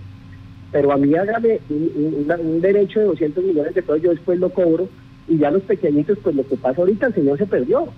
Pero 0.72 0.92
a 0.92 0.96
mí 0.96 1.14
hágame 1.14 1.60
un, 1.68 2.60
derecho 2.60 3.00
de 3.00 3.06
200 3.06 3.44
millones 3.44 3.74
de 3.74 3.82
pesos, 3.82 4.02
yo 4.02 4.10
después 4.10 4.40
lo 4.40 4.50
cobro, 4.50 4.88
y 5.28 5.38
ya 5.38 5.52
los 5.52 5.62
pequeñitos, 5.62 6.18
pues 6.18 6.34
lo 6.34 6.44
que 6.46 6.56
pasa 6.56 6.80
ahorita, 6.80 7.06
el 7.06 7.14
señor 7.14 7.38
se 7.38 7.46
perdió. 7.46 7.88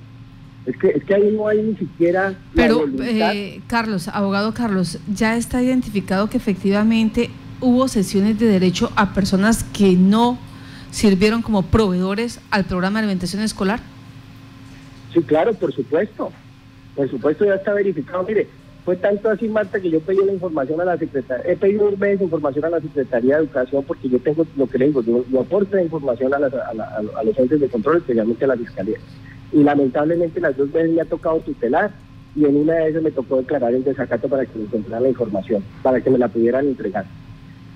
Es 0.67 0.77
que, 0.77 0.89
es 0.91 1.05
que 1.05 1.15
ahí 1.15 1.35
no 1.37 1.49
hay 1.49 1.61
ni 1.61 1.77
siquiera... 1.77 2.35
Pero, 2.55 2.87
eh, 3.01 3.61
Carlos, 3.67 4.09
abogado 4.09 4.55
Carlos, 4.55 4.99
ya 5.13 5.37
está 5.37 5.61
identificado 5.63 6.31
que 6.31 6.37
efectivamente 6.37 7.31
hubo 7.61 7.89
sesiones 7.89 8.39
de 8.39 8.47
derecho 8.47 8.93
a 8.95 9.13
personas 9.13 9.65
que 9.65 9.97
no 9.97 10.39
sirvieron 10.91 11.43
como 11.43 11.63
proveedores 11.63 12.41
al 12.51 12.65
programa 12.65 13.01
de 13.01 13.07
alimentación 13.07 13.43
escolar. 13.43 13.81
Sí, 15.13 15.21
claro, 15.23 15.53
por 15.55 15.73
supuesto. 15.73 16.31
Por 16.95 17.11
supuesto 17.11 17.45
ya 17.45 17.55
está 17.55 17.73
verificado. 17.73 18.23
Mire, 18.23 18.47
fue 18.85 18.97
tanto 18.97 19.31
así, 19.31 19.49
Marta, 19.49 19.81
que 19.81 19.91
yo 19.91 20.01
pedí 20.01 20.25
la 20.25 20.33
información 20.33 20.81
a 20.81 20.85
la 20.85 20.99
secretaria, 20.99 21.51
he 21.51 21.57
pedido 21.57 21.91
dos 21.91 21.99
veces 21.99 22.23
información 22.23 22.65
a 22.65 22.71
la 22.71 22.81
Secretaría 22.81 23.37
de 23.37 23.45
Educación 23.45 23.85
porque 23.87 24.09
yo 24.09 24.19
tengo 24.19 24.45
lo 24.57 24.67
que 24.67 24.79
le 24.79 24.87
digo, 24.87 25.03
yo, 25.03 25.41
aporto 25.41 25.79
información 25.79 26.35
a, 26.35 26.39
a, 26.39 27.25
los 27.25 27.39
entes 27.39 27.61
de 27.61 27.69
control, 27.69 27.99
especialmente 27.99 28.45
a 28.45 28.49
la 28.49 28.57
Fiscalía 28.57 28.99
y 29.53 29.63
lamentablemente 29.63 30.41
las 30.41 30.57
dos 30.57 30.71
veces 30.73 30.91
me 30.93 31.03
ha 31.03 31.05
tocado 31.05 31.41
tutelar 31.41 31.91
y 32.35 32.45
en 32.45 32.57
una 32.57 32.75
de 32.75 32.89
esas 32.89 33.03
me 33.03 33.11
tocó 33.11 33.37
declarar 33.37 33.75
el 33.75 33.85
desacato 33.85 34.29
para 34.29 34.47
que 34.47 34.59
me 34.59 34.65
encontraran 34.65 35.03
la 35.03 35.09
información, 35.11 35.63
para 35.83 36.01
que 36.01 36.11
me 36.11 36.19
la 36.19 36.29
pudieran 36.29 36.67
entregar. 36.67 37.05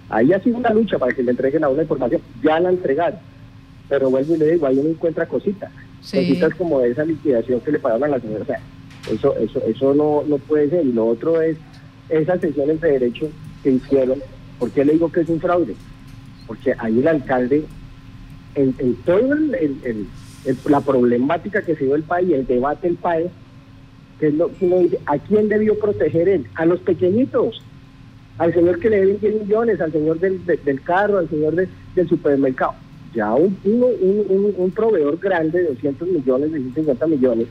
Ahí 0.08 0.32
ha 0.32 0.40
sido 0.40 0.56
una 0.56 0.70
lucha 0.70 0.98
para 0.98 1.12
que 1.12 1.22
me 1.22 1.32
entreguen 1.32 1.64
a 1.64 1.68
una 1.68 1.82
información, 1.82 2.22
ya 2.42 2.58
la 2.60 2.70
entregaron, 2.70 3.18
pero 3.88 4.08
vuelvo 4.08 4.34
y 4.34 4.38
le 4.38 4.52
digo, 4.52 4.66
ahí 4.66 4.78
uno 4.78 4.90
encuentra 4.90 5.26
cositas, 5.26 5.70
cositas 6.00 6.54
como 6.54 6.80
esa 6.80 7.04
liquidación 7.04 7.60
que 7.60 7.72
le 7.72 7.78
pagaron 7.78 8.04
a 8.04 8.16
la 8.16 8.20
señora, 8.20 8.42
o 8.42 8.46
sea, 8.46 8.60
eso, 9.12 9.36
eso, 9.36 9.62
eso 9.66 9.94
no, 9.94 10.22
no 10.26 10.38
puede 10.38 10.70
ser, 10.70 10.86
y 10.86 10.92
lo 10.92 11.06
otro 11.06 11.42
es 11.42 11.58
esas 12.08 12.40
sesiones 12.40 12.80
de 12.80 12.92
derecho 12.92 13.28
que 13.62 13.72
hicieron, 13.72 14.20
¿por 14.58 14.70
qué 14.70 14.84
le 14.84 14.92
digo 14.92 15.10
que 15.10 15.20
es 15.20 15.28
un 15.28 15.40
fraude? 15.40 15.74
Porque 16.46 16.74
ahí 16.78 17.00
el 17.00 17.08
alcalde, 17.08 17.64
en, 18.54 18.72
todo 19.04 19.34
el 19.34 20.06
la 20.68 20.80
problemática 20.80 21.62
que 21.62 21.74
se 21.74 21.84
dio 21.84 21.94
el 21.94 22.02
país, 22.02 22.32
el 22.32 22.46
debate 22.46 22.86
del 22.86 22.96
país, 22.96 23.26
que 24.18 24.28
es 24.28 24.34
lo 24.34 24.48
dice, 24.48 24.98
¿a 25.06 25.18
quién 25.18 25.48
debió 25.48 25.78
proteger 25.78 26.28
él? 26.28 26.46
A 26.54 26.64
los 26.64 26.80
pequeñitos, 26.80 27.60
al 28.38 28.54
señor 28.54 28.78
que 28.78 28.90
le 28.90 29.00
deben 29.00 29.20
10 29.20 29.42
millones, 29.42 29.80
al 29.80 29.92
señor 29.92 30.18
del, 30.20 30.80
carro, 30.82 31.18
al 31.18 31.28
señor 31.28 31.54
del 31.54 32.08
supermercado. 32.08 32.74
Ya 33.14 33.32
un, 33.34 33.56
un, 33.64 34.54
un, 34.56 34.70
proveedor 34.72 35.18
grande 35.18 35.62
de 35.62 35.68
200 35.68 36.08
millones, 36.08 36.52
de 36.52 36.58
150 36.58 37.06
millones, 37.06 37.46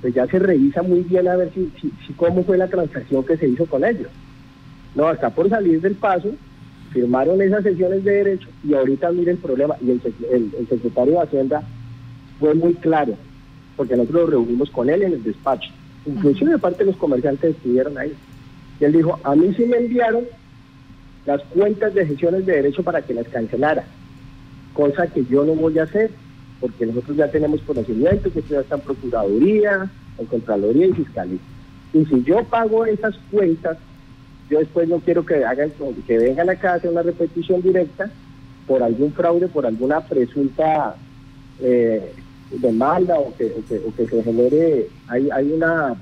pues 0.00 0.14
ya 0.14 0.26
se 0.26 0.38
revisa 0.38 0.82
muy 0.82 1.00
bien 1.00 1.26
a 1.26 1.36
ver 1.36 1.50
si, 1.52 1.70
si, 1.80 2.12
cómo 2.14 2.44
fue 2.44 2.56
la 2.56 2.68
transacción 2.68 3.24
que 3.24 3.36
se 3.36 3.48
hizo 3.48 3.66
con 3.66 3.84
ellos. 3.84 4.08
No, 4.94 5.08
hasta 5.08 5.30
por 5.30 5.48
salir 5.48 5.80
del 5.80 5.94
paso, 5.94 6.30
firmaron 6.92 7.42
esas 7.42 7.62
sesiones 7.64 8.04
de 8.04 8.12
derecho 8.12 8.48
y 8.64 8.74
ahorita 8.74 9.10
miren 9.10 9.36
el 9.36 9.42
problema. 9.42 9.74
Y 9.80 9.90
el, 9.90 10.00
el 10.58 10.68
secretario 10.68 11.14
de 11.14 11.20
Hacienda 11.20 11.62
fue 12.40 12.54
muy 12.54 12.74
claro, 12.74 13.14
porque 13.76 13.94
nosotros 13.94 14.22
lo 14.22 14.30
reunimos 14.30 14.70
con 14.70 14.88
él 14.90 15.02
en 15.02 15.12
el 15.12 15.22
despacho. 15.22 15.70
Inclusive 16.06 16.58
parte 16.58 16.78
de 16.78 16.90
los 16.90 16.96
comerciantes 16.96 17.54
estuvieron 17.54 17.96
ahí. 17.98 18.14
Y 18.80 18.84
él 18.84 18.92
dijo, 18.92 19.20
a 19.22 19.36
mí 19.36 19.52
sí 19.54 19.66
me 19.66 19.76
enviaron 19.76 20.24
las 21.26 21.42
cuentas 21.42 21.94
de 21.94 22.06
gestiones 22.06 22.46
de 22.46 22.54
derecho 22.54 22.82
para 22.82 23.02
que 23.02 23.14
las 23.14 23.28
cancelara, 23.28 23.84
cosa 24.72 25.06
que 25.06 25.24
yo 25.26 25.44
no 25.44 25.54
voy 25.54 25.78
a 25.78 25.84
hacer, 25.84 26.10
porque 26.60 26.86
nosotros 26.86 27.16
ya 27.16 27.30
tenemos 27.30 27.60
conocimiento 27.60 28.32
que 28.32 28.42
ya 28.42 28.60
está 28.60 28.76
en 28.76 28.80
Procuraduría, 28.80 29.90
en 30.18 30.26
Contraloría 30.26 30.86
y 30.86 30.92
Fiscalía. 30.92 31.38
Y 31.92 32.04
si 32.06 32.22
yo 32.24 32.42
pago 32.44 32.86
esas 32.86 33.14
cuentas, 33.30 33.76
yo 34.48 34.58
después 34.58 34.88
no 34.88 34.98
quiero 34.98 35.24
que 35.24 35.44
hagan 35.44 35.70
que 36.06 36.18
vengan 36.18 36.48
acá 36.48 36.72
a 36.72 36.74
hacer 36.76 36.90
una 36.90 37.02
repetición 37.02 37.62
directa 37.62 38.10
por 38.66 38.82
algún 38.82 39.12
fraude, 39.12 39.48
por 39.48 39.66
alguna 39.66 40.00
presunta 40.00 40.96
eh, 41.60 42.12
demanda 42.58 43.18
o 43.18 43.34
que, 43.36 43.46
o 43.86 43.94
que, 43.94 44.06
se 44.06 44.22
genere, 44.22 44.88
hay, 45.08 45.30
hay 45.30 45.52
una, 45.52 45.94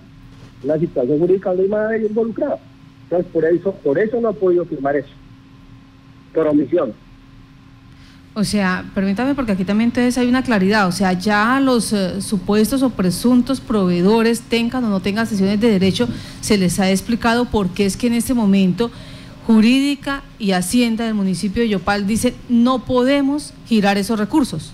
una 0.63 0.79
situación 0.79 1.19
jurídica 1.19 1.53
donde 1.53 1.77
hay 1.77 2.07
involucrada. 2.07 2.59
Entonces, 3.05 3.33
por 3.33 3.45
eso, 3.45 3.73
por 3.73 3.99
eso 3.99 4.21
no 4.21 4.29
ha 4.29 4.33
podido 4.33 4.65
firmar 4.65 4.97
eso, 4.97 5.09
por 6.35 6.47
omisión. 6.47 6.93
O 8.35 8.45
sea, 8.45 8.85
permítame 8.95 9.35
porque 9.35 9.53
aquí 9.53 9.65
también 9.65 9.89
entonces 9.89 10.17
hay 10.17 10.29
una 10.29 10.45
claridad, 10.45 10.87
o 10.87 10.93
sea, 10.93 11.13
ya 11.13 11.59
los 11.59 11.93
eh, 11.93 12.21
supuestos 12.21 12.83
o 12.83 12.91
presuntos 12.91 13.61
proveedores 13.61 14.43
tengan 14.43 14.85
o 14.85 14.89
no 14.91 15.01
tengan 15.01 15.27
sesiones 15.27 15.61
de 15.61 15.71
derecho, 15.71 16.09
se 16.41 16.57
les 16.57 16.79
ha 16.79 16.89
explicado 16.91 17.47
por 17.47 17.71
qué 17.71 17.85
es 17.85 17.97
que 17.97 18.07
en 18.07 18.13
este 18.13 18.35
momento 18.35 18.93
jurídica 19.47 20.23
y 20.39 20.53
hacienda 20.53 21.07
del 21.07 21.15
municipio 21.15 21.63
de 21.63 21.71
Yopal 21.71 22.07
dice 22.07 22.35
no 22.49 22.85
podemos 22.85 23.55
girar 23.67 23.99
esos 23.99 24.19
recursos 24.19 24.73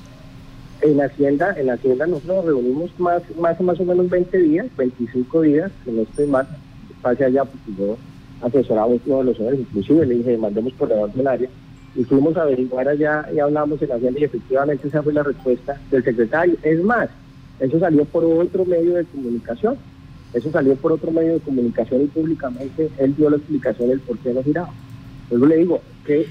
en 0.85 1.01
Hacienda, 1.01 1.55
en 1.59 1.71
Hacienda 1.71 2.07
nosotros 2.07 2.37
nos 2.37 2.45
reunimos 2.45 2.91
más, 3.01 3.23
más, 3.39 3.59
más 3.61 3.81
o 3.81 3.85
menos 3.85 4.09
20 4.11 4.39
días, 4.39 4.67
25 4.77 5.41
días, 5.41 5.73
que 5.83 5.91
no 5.91 6.03
estoy 6.03 6.27
más, 6.27 6.47
pase 7.01 7.25
allá 7.25 7.45
porque 7.45 7.73
yo 7.79 7.97
asesoraba 8.43 8.87
uno 8.87 9.19
de 9.19 9.25
los 9.25 9.37
señores, 9.37 9.61
inclusive 9.61 10.05
le 10.05 10.17
dije, 10.17 10.37
mandemos 10.37 10.75
por 10.75 10.89
debajo 10.89 11.09
del 11.17 11.27
área, 11.27 11.49
y 11.97 12.05
fuimos 12.05 12.37
a 12.37 12.43
averiguar 12.43 12.87
allá 12.87 13.27
y 13.35 13.39
hablamos 13.39 13.81
en 13.81 13.93
Hacienda 13.93 14.21
y 14.21 14.25
efectivamente 14.25 14.89
esa 14.89 15.03
fue 15.03 15.15
la 15.15 15.23
respuesta 15.23 15.81
del 15.91 16.05
secretario. 16.05 16.57
Es 16.63 16.83
más, 16.83 17.09
eso 17.61 17.79
salió 17.79 18.05
por 18.05 18.25
otro 18.25 18.67
medio 18.67 18.95
de 18.95 19.05
comunicación, 19.05 19.77
eso 20.35 20.51
salió 20.51 20.75
por 20.77 20.93
otro 20.93 21.11
medio 21.13 21.35
de 21.35 21.41
comunicación 21.41 22.03
y 22.03 22.07
públicamente 22.07 22.91
él 22.99 23.17
dio 23.17 23.31
la 23.31 23.37
explicación 23.37 23.89
del 23.89 24.01
por 24.01 24.19
qué 24.19 24.35
no 24.35 24.43
giraba. 24.43 24.71
Luego 25.31 25.47
le 25.47 25.57
digo, 25.57 25.81
¿qué, 26.05 26.27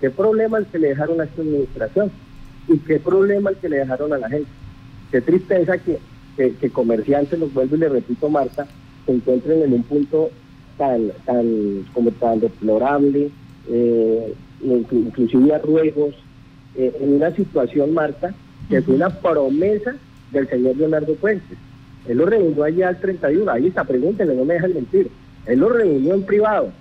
qué 0.00 0.10
problemas 0.10 0.64
se 0.72 0.80
le 0.80 0.88
dejaron 0.88 1.20
a 1.20 1.24
esta 1.24 1.42
administración? 1.42 2.10
Y 2.68 2.78
qué 2.78 2.98
problema 2.98 3.50
el 3.50 3.56
que 3.56 3.68
le 3.68 3.78
dejaron 3.78 4.12
a 4.12 4.18
la 4.18 4.28
gente. 4.28 4.48
Qué 5.10 5.20
tristeza 5.20 5.78
que, 5.78 5.98
que, 6.36 6.70
comerciantes, 6.70 7.38
los 7.38 7.52
vuelvo 7.52 7.76
y 7.76 7.80
le 7.80 7.88
repito, 7.88 8.28
Marta, 8.28 8.66
se 9.04 9.12
encuentren 9.12 9.62
en 9.62 9.72
un 9.72 9.82
punto 9.82 10.30
tan, 10.78 11.10
tan, 11.26 11.84
como 11.92 12.10
tan 12.12 12.40
deplorable, 12.40 13.30
eh, 13.68 14.34
inclusive 14.62 15.54
a 15.54 15.58
ruegos, 15.58 16.14
eh, 16.76 16.96
en 17.00 17.14
una 17.14 17.34
situación, 17.34 17.92
Marta, 17.92 18.32
que 18.70 18.80
fue 18.80 18.94
una 18.94 19.10
promesa 19.10 19.94
del 20.30 20.48
señor 20.48 20.76
Leonardo 20.76 21.14
Puentes. 21.16 21.58
Él 22.08 22.18
lo 22.18 22.26
reunió 22.26 22.64
allá 22.64 22.88
al 22.88 23.00
31, 23.00 23.50
ahí 23.50 23.66
está, 23.66 23.84
pregúntenle, 23.84 24.34
no 24.34 24.44
me 24.44 24.54
dejan 24.54 24.74
mentir. 24.74 25.10
Él 25.46 25.58
lo 25.58 25.68
reunió 25.68 26.14
en 26.14 26.22
privado, 26.22 26.72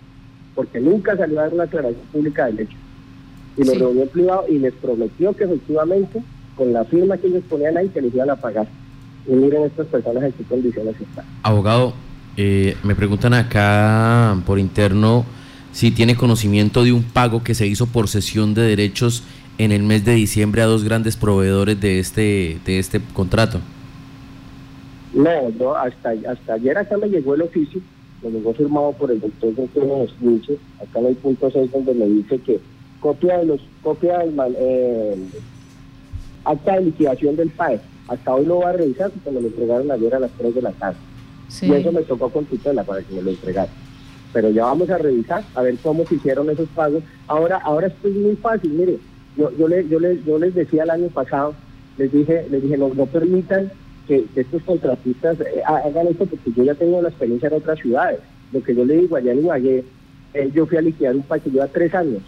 porque 0.56 0.80
nunca 0.80 1.18
salió 1.18 1.40
a 1.40 1.44
dar 1.44 1.54
una 1.54 1.64
aclaración 1.64 2.06
pública 2.12 2.46
del 2.46 2.62
hecho 2.62 2.78
y 3.58 3.64
lo 3.64 3.74
reunió 3.74 4.04
en 4.04 4.10
privado 4.10 4.46
y 4.50 4.60
les 4.60 4.74
prometió 4.74 5.34
que 5.34 5.44
efectivamente 5.44 6.22
con 6.56 6.74
la 6.74 6.86
firma 6.86 7.18
que 7.18 7.28
ellos 7.28 7.44
ponían 7.50 7.78
ahí 7.78 7.90
que 7.90 8.02
les 8.02 8.14
iban 8.14 8.30
a 8.30 8.36
pagar. 8.36 8.68
Y 9.28 9.32
miren 9.34 9.64
estas 9.64 9.88
personas 9.88 10.24
en 10.24 10.32
qué 10.32 10.44
condiciones 10.44 10.96
están. 11.00 11.26
Abogado, 11.44 11.94
eh, 12.38 12.76
me 12.84 12.96
preguntan 12.96 13.34
acá 13.34 14.38
por 14.46 14.60
interno 14.60 15.26
si 15.72 15.92
tiene 15.92 16.16
conocimiento 16.16 16.84
de 16.84 16.92
un 16.92 17.04
pago 17.04 17.44
que 17.44 17.56
se 17.56 17.68
hizo 17.68 17.88
por 17.88 18.08
sesión 18.08 18.54
de 18.54 18.64
derechos 18.64 19.24
en 19.58 19.72
el 19.72 19.84
mes 19.84 20.06
de 20.06 20.14
diciembre 20.14 20.62
a 20.62 20.66
dos 20.66 20.84
grandes 20.84 21.16
proveedores 21.18 21.80
de 21.80 22.00
este 22.00 22.60
de 22.66 22.80
este 22.80 23.00
contrato. 23.14 23.60
No, 25.14 25.50
no 25.60 25.76
hasta, 25.76 26.12
hasta 26.30 26.54
ayer 26.54 26.78
acá 26.78 26.98
me 26.98 27.08
llegó 27.08 27.36
el 27.36 27.42
oficio, 27.42 27.82
me 28.24 28.32
llegó 28.32 28.54
firmado 28.54 28.94
por 28.94 29.12
el 29.12 29.20
doctor 29.20 29.54
Antonio 29.58 30.04
Escuche, 30.04 30.58
acá 30.82 31.00
en 31.00 31.08
el 31.08 31.16
punto 31.16 31.50
6 31.52 31.72
donde 31.72 31.94
me 31.94 32.06
dice 32.06 32.40
que 32.40 32.60
copia 33.02 33.40
de 33.40 33.46
los 33.46 33.60
copia 33.84 34.20
del, 34.20 34.40
eh, 34.58 35.16
acta 36.46 36.76
de 36.76 36.86
liquidación 36.86 37.36
del 37.36 37.50
PAE. 37.50 37.82
Hasta 38.08 38.34
hoy 38.34 38.46
lo 38.46 38.56
voy 38.56 38.66
a 38.66 38.72
revisar 38.72 39.12
porque 39.12 39.32
me 39.32 39.42
lo 39.42 39.48
entregaron 39.48 39.92
ayer 39.92 40.16
a 40.16 40.20
las 40.20 40.32
3 40.32 40.56
de 40.56 40.62
la 40.62 40.72
tarde. 40.72 40.98
Y 41.62 41.74
eso 41.74 41.92
me 41.92 42.02
tocó 42.04 42.30
con 42.30 42.46
tutela 42.46 42.84
para 42.84 43.02
que 43.02 43.14
me 43.14 43.22
lo 43.22 43.32
entregaran. 43.32 43.74
Pero 44.32 44.50
ya 44.50 44.64
vamos 44.64 44.90
a 44.90 44.98
revisar, 44.98 45.44
a 45.56 45.62
ver 45.62 45.76
cómo 45.84 46.06
se 46.06 46.16
hicieron 46.16 46.50
esos 46.50 46.70
pagos. 46.70 47.04
Ahora, 47.28 47.58
ahora 47.58 47.88
esto 47.88 48.08
es 48.08 48.16
muy 48.16 48.36
fácil, 48.38 48.72
mire, 48.72 48.98
yo, 49.36 49.52
yo, 49.58 49.68
le, 49.68 49.88
yo, 49.90 50.00
le, 50.00 50.24
yo 50.24 50.40
les 50.40 50.56
decía 50.56 50.84
el 50.84 50.90
año 50.90 51.08
pasado, 51.10 51.54
les 51.98 52.12
dije, 52.12 52.48
les 52.50 52.64
dije, 52.64 52.78
no, 52.78 52.94
no 52.94 53.06
permitan 53.06 53.72
que, 54.08 54.26
estos 54.36 54.64
contratistas 54.64 55.40
eh, 55.42 55.62
hagan 55.66 56.08
esto 56.08 56.26
porque 56.26 56.52
yo 56.56 56.64
ya 56.64 56.76
tengo 56.76 57.02
la 57.02 57.10
experiencia 57.10 57.50
en 57.50 57.56
otras 57.56 57.80
ciudades. 57.80 58.20
Lo 58.52 58.62
que 58.64 58.76
yo 58.76 58.86
le 58.86 58.98
digo 58.98 59.16
allá 59.16 59.32
en 59.32 59.40
Ibagué, 59.40 59.84
eh, 60.34 60.52
yo 60.54 60.66
fui 60.66 60.78
a 60.78 60.82
liquidar 60.82 61.16
un 61.16 61.24
país 61.24 61.44
que 61.44 61.50
lleva 61.50 61.68
tres 61.68 61.94
años. 61.94 62.22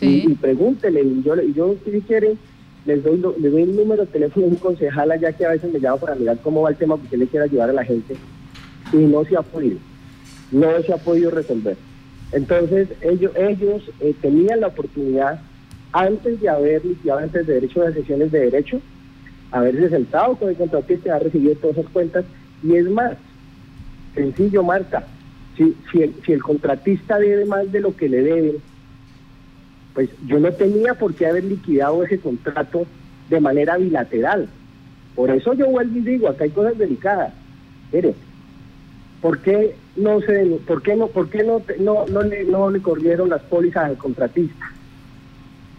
Y, 0.00 0.32
y, 0.32 0.34
pregúntele, 0.34 1.02
y 1.02 1.22
yo, 1.22 1.74
si 1.84 2.00
quieren, 2.02 2.38
les 2.86 3.02
doy, 3.02 3.22
les 3.38 3.52
doy 3.52 3.62
el 3.62 3.76
número 3.76 4.06
de 4.06 4.12
teléfono 4.12 4.46
de 4.46 4.52
un 4.52 4.58
concejal 4.58 5.10
allá 5.10 5.32
que 5.32 5.44
a 5.44 5.50
veces 5.50 5.72
me 5.72 5.80
llama 5.80 5.98
para 5.98 6.14
mirar 6.14 6.38
cómo 6.42 6.62
va 6.62 6.70
el 6.70 6.76
tema 6.76 6.96
porque 6.96 7.16
le 7.16 7.26
quiere 7.26 7.44
ayudar 7.44 7.70
a 7.70 7.74
la 7.74 7.84
gente 7.84 8.16
y 8.92 8.96
no 8.96 9.24
se 9.24 9.36
ha 9.36 9.42
podido, 9.42 9.78
no 10.50 10.80
se 10.82 10.92
ha 10.92 10.96
podido 10.96 11.30
resolver. 11.30 11.76
Entonces 12.32 12.88
ellos, 13.02 13.32
ellos 13.36 13.90
eh, 14.00 14.14
tenían 14.20 14.60
la 14.60 14.68
oportunidad 14.68 15.40
antes 15.92 16.40
de 16.40 16.48
haber 16.48 16.84
liquidado 16.84 17.20
antes 17.20 17.46
de 17.46 17.54
derecho 17.54 17.82
de 17.82 17.92
sesiones 17.94 18.30
de 18.30 18.40
derecho, 18.40 18.80
haberse 19.50 19.88
sentado 19.88 20.36
con 20.36 20.48
el 20.48 20.56
contratista 20.56 21.10
haber 21.10 21.24
recibido 21.24 21.54
todas 21.56 21.78
esas 21.78 21.90
cuentas. 21.90 22.24
Y 22.62 22.76
es 22.76 22.88
más, 22.88 23.16
sencillo, 24.14 24.62
Marta, 24.62 25.04
si, 25.56 25.74
si, 25.90 26.02
el, 26.02 26.14
si 26.24 26.32
el 26.32 26.42
contratista 26.42 27.18
debe 27.18 27.44
más 27.46 27.70
de 27.72 27.80
lo 27.80 27.96
que 27.96 28.08
le 28.08 28.22
deben, 28.22 28.56
pues 29.94 30.08
yo 30.26 30.38
no 30.38 30.52
tenía 30.52 30.94
por 30.94 31.14
qué 31.14 31.26
haber 31.26 31.44
liquidado 31.44 32.04
ese 32.04 32.18
contrato 32.18 32.86
de 33.28 33.40
manera 33.40 33.76
bilateral. 33.76 34.48
Por 35.14 35.30
eso 35.30 35.54
yo 35.54 35.66
vuelvo 35.68 35.98
y 35.98 36.02
digo, 36.02 36.28
acá 36.28 36.44
hay 36.44 36.50
cosas 36.50 36.78
delicadas. 36.78 37.32
Mire, 37.92 38.14
¿por 39.20 39.38
qué 39.40 39.74
no 39.96 40.20
se, 40.20 40.44
por 40.66 40.82
qué 40.82 40.96
no, 40.96 41.08
por 41.08 41.28
qué 41.28 41.42
no, 41.42 41.62
no, 41.80 42.06
no, 42.06 42.22
le, 42.22 42.44
no 42.44 42.70
le 42.70 42.80
corrieron 42.80 43.28
las 43.28 43.42
pólizas 43.42 43.84
al 43.84 43.96
contratista? 43.96 44.72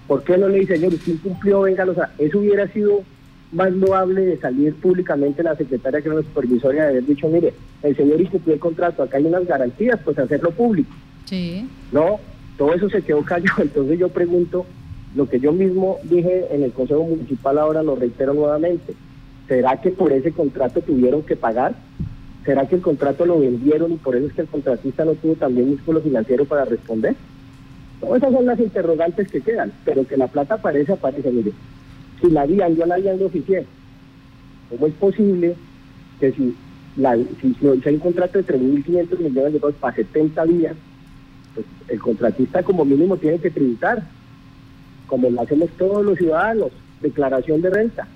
¿Por 0.08 0.24
qué 0.24 0.38
no 0.38 0.50
le 0.50 0.60
dice, 0.60 0.76
señor, 0.76 0.94
usted 0.94 1.14
incumplió, 1.14 1.62
venga, 1.62 1.86
o 1.86 1.94
sea, 1.94 2.12
eso 2.18 2.40
hubiera 2.40 2.68
sido 2.68 3.04
más 3.54 3.72
loable 3.72 4.26
de 4.26 4.38
salir 4.38 4.74
públicamente 4.76 5.44
la 5.44 5.56
secretaria 5.56 6.02
que 6.02 6.08
era 6.08 6.18
la 6.18 6.24
supervisora 6.24 6.84
de 6.84 6.90
haber 6.90 7.06
dicho, 7.06 7.28
mire, 7.28 7.54
el 7.84 7.96
señor 7.96 8.20
incumplió 8.20 8.54
el 8.54 8.60
contrato, 8.60 9.04
acá 9.04 9.18
hay 9.18 9.26
unas 9.26 9.46
garantías, 9.46 10.00
pues 10.04 10.18
hacerlo 10.18 10.52
público. 10.52 10.94
Sí. 11.26 11.68
No, 11.92 12.20
todo 12.62 12.76
eso 12.76 12.90
se 12.90 13.02
quedó 13.02 13.24
callado. 13.24 13.56
Entonces 13.64 13.98
yo 13.98 14.10
pregunto, 14.10 14.68
lo 15.16 15.28
que 15.28 15.40
yo 15.40 15.52
mismo 15.52 15.98
dije 16.04 16.46
en 16.52 16.62
el 16.62 16.72
Consejo 16.74 17.04
Municipal 17.04 17.58
ahora 17.58 17.82
lo 17.82 17.96
reitero 17.96 18.36
nuevamente, 18.36 18.94
¿será 19.48 19.82
que 19.82 19.90
por 19.90 20.14
ese 20.14 20.32
contrato 20.32 20.80
tuvieron 20.82 21.24
que 21.24 21.36
pagar? 21.36 21.82
¿Será 22.46 22.68
que 22.68 22.76
el 22.76 22.84
contrato 22.84 23.26
lo 23.26 23.40
vendieron 23.40 23.94
y 23.94 23.98
por 23.98 24.16
eso 24.16 24.28
es 24.28 24.34
que 24.34 24.42
el 24.42 24.48
contratista 24.48 25.04
no 25.06 25.16
tuvo 25.16 25.34
también 25.38 25.72
músculo 25.72 26.02
financiero 26.02 26.46
para 26.46 26.66
responder? 26.66 27.16
Todas 28.00 28.18
esas 28.22 28.32
son 28.32 28.46
las 28.46 28.60
interrogantes 28.60 29.28
que 29.30 29.42
quedan, 29.42 29.74
pero 29.84 30.06
que 30.06 30.18
la 30.18 30.28
plata 30.28 30.56
aparece, 30.56 30.92
aparece, 30.92 31.32
mire. 31.32 31.54
Si 32.22 32.30
la 32.30 32.44
habían, 32.44 32.76
yo 32.76 32.86
la 32.86 32.96
habían 32.96 33.18
de 33.18 33.26
oficial. 33.26 33.68
¿Cómo 34.70 34.86
es 34.86 34.94
posible 34.94 35.58
que 36.20 36.32
si, 36.32 36.56
la, 36.96 37.18
si, 37.42 37.56
si 37.56 37.68
hay 37.68 37.96
un 37.96 38.00
contrato 38.00 38.38
de 38.38 38.46
3.500 38.46 39.18
millones 39.20 39.54
de 39.54 39.60
dólares 39.60 39.80
para 39.82 39.96
70 39.96 40.46
días, 40.46 40.78
pues 41.54 41.66
el 41.88 42.00
contratista 42.00 42.64
como 42.64 42.86
mínimo 42.86 43.18
tiene 43.18 43.40
que 43.40 43.52
tributar, 43.52 44.04
como 45.08 45.30
lo 45.30 45.42
hacemos 45.42 45.70
todos 45.78 46.06
los 46.06 46.18
ciudadanos, 46.18 46.72
declaración 47.02 47.62
de 47.62 47.70
renta. 47.70 48.08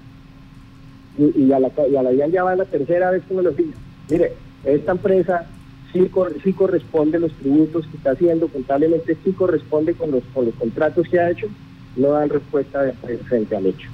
Y, 1.17 1.43
y 1.43 1.53
a 1.53 1.59
la, 1.59 1.71
y 1.89 1.95
a 1.95 2.03
la 2.03 2.27
ya 2.27 2.43
va 2.43 2.55
la 2.55 2.65
tercera 2.65 3.11
vez 3.11 3.23
que 3.27 3.33
me 3.33 3.43
lo 3.43 3.51
digo. 3.51 3.71
Mire, 4.09 4.33
esta 4.63 4.91
empresa 4.91 5.45
sí, 5.93 6.11
sí 6.43 6.53
corresponde 6.53 7.19
los 7.19 7.31
tributos 7.33 7.87
que 7.87 7.97
está 7.97 8.11
haciendo, 8.11 8.47
contablemente 8.47 9.17
sí 9.23 9.31
corresponde 9.31 9.93
con 9.93 10.11
los, 10.11 10.23
con 10.33 10.45
los 10.45 10.55
contratos 10.55 11.07
que 11.07 11.19
ha 11.19 11.31
hecho, 11.31 11.47
no 11.95 12.09
dan 12.09 12.29
respuesta 12.29 12.81
de, 12.81 12.93
frente 12.93 13.55
al 13.55 13.65
hecho. 13.65 13.89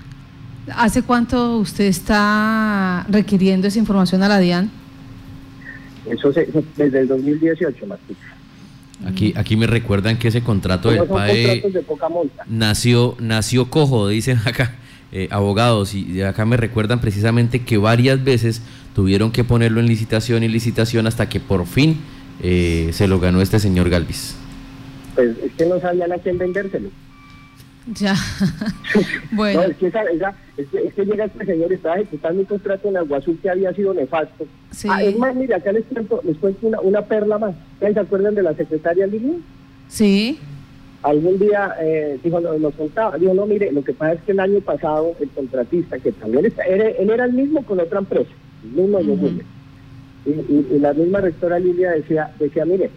¿Hace 0.76 1.04
cuánto 1.04 1.58
usted 1.58 1.86
está 1.86 3.06
requiriendo 3.10 3.68
esa 3.68 3.80
información 3.80 4.24
a 4.24 4.28
la 4.28 4.40
DIAN? 4.40 4.70
Eso 6.06 6.34
se, 6.34 6.48
desde 6.78 7.00
el 7.00 7.08
2018, 7.08 7.86
Martín. 7.88 8.18
Aquí, 9.06 9.34
aquí 9.36 9.56
me 9.56 9.68
recuerdan 9.68 10.18
que 10.18 10.28
ese 10.28 10.42
contrato 10.42 10.92
del 10.92 11.06
PAE 11.06 11.64
nació, 12.48 13.16
nació 13.20 13.70
cojo, 13.70 14.08
dicen 14.08 14.38
acá 14.46 14.76
eh, 15.12 15.28
abogados, 15.32 15.94
y 15.94 16.22
acá 16.22 16.46
me 16.46 16.58
recuerdan 16.58 17.02
precisamente 17.02 17.64
que 17.64 17.78
varias 17.78 18.24
veces 18.24 18.62
tuvieron 18.96 19.32
que 19.32 19.44
ponerlo 19.44 19.80
en 19.80 19.88
licitación 19.88 20.44
y 20.44 20.48
licitación 20.48 21.08
hasta 21.08 21.28
que 21.30 21.40
por 21.40 21.66
fin 21.66 21.98
eh, 22.42 22.90
se 22.94 23.08
lo 23.08 23.20
ganó 23.20 23.42
este 23.42 23.60
señor 23.60 23.90
Galvis. 23.90 24.36
Pues 25.16 25.38
es 25.44 25.52
que 25.54 25.66
no 25.66 25.80
sabían 25.80 26.12
a 26.12 26.18
quién 26.18 26.38
vendérselo. 26.38 26.90
Ya. 27.88 28.16
bueno. 29.32 29.64
es, 29.64 29.78
que 29.78 29.88
es, 29.88 30.94
que, 30.94 31.06
llega 31.06 31.26
este 31.26 31.46
señor, 31.46 31.74
estaba 31.74 31.96
ejecutando 31.96 32.42
un 32.42 32.46
contrato 32.46 32.90
en 32.90 32.98
Aguazú 32.98 33.40
que 33.42 33.50
había 33.50 33.74
sido 33.74 33.94
nefasto. 33.94 34.46
Sí. 34.72 34.88
Ah, 34.92 35.04
es 35.04 35.18
más, 35.18 35.36
mira, 35.36 35.58
acá 35.58 35.72
les 35.72 35.86
cuento, 35.86 36.22
les 36.24 36.38
cuento 36.38 36.68
una, 36.68 36.80
una 36.82 37.02
perla 37.02 37.40
más. 37.40 37.56
¿Se 37.80 38.00
acuerdan 38.00 38.36
de 38.36 38.44
la 38.44 38.54
secretaria 38.54 39.08
Lili? 39.08 39.42
Sí. 39.88 40.38
Algún 41.02 41.40
día 41.40 41.76
eh, 41.82 42.20
dijo, 42.24 42.40
nos, 42.40 42.76
contaba, 42.76 43.18
dijo, 43.18 43.34
no, 43.34 43.48
mire, 43.48 43.72
lo 43.72 43.84
que 43.84 43.94
pasa 43.94 44.14
es 44.14 44.22
que 44.22 44.34
el 44.34 44.40
año 44.40 44.60
pasado 44.62 45.16
el 45.20 45.30
contratista, 45.30 45.98
que 45.98 46.12
también 46.12 46.46
está, 46.46 46.64
era, 46.64 46.90
él 46.90 47.10
era 47.10 47.26
el 47.26 47.34
mismo 47.34 47.64
con 47.66 47.80
otra 47.80 48.00
empresa, 48.00 48.30
el 48.64 48.70
mismo 48.70 49.00
y, 50.24 50.30
y, 50.30 50.80
la 50.80 50.94
misma 50.94 51.20
rectora 51.20 51.58
Lilia 51.58 51.92
decía, 51.92 52.32
decía, 52.38 52.64
mire, 52.66 52.92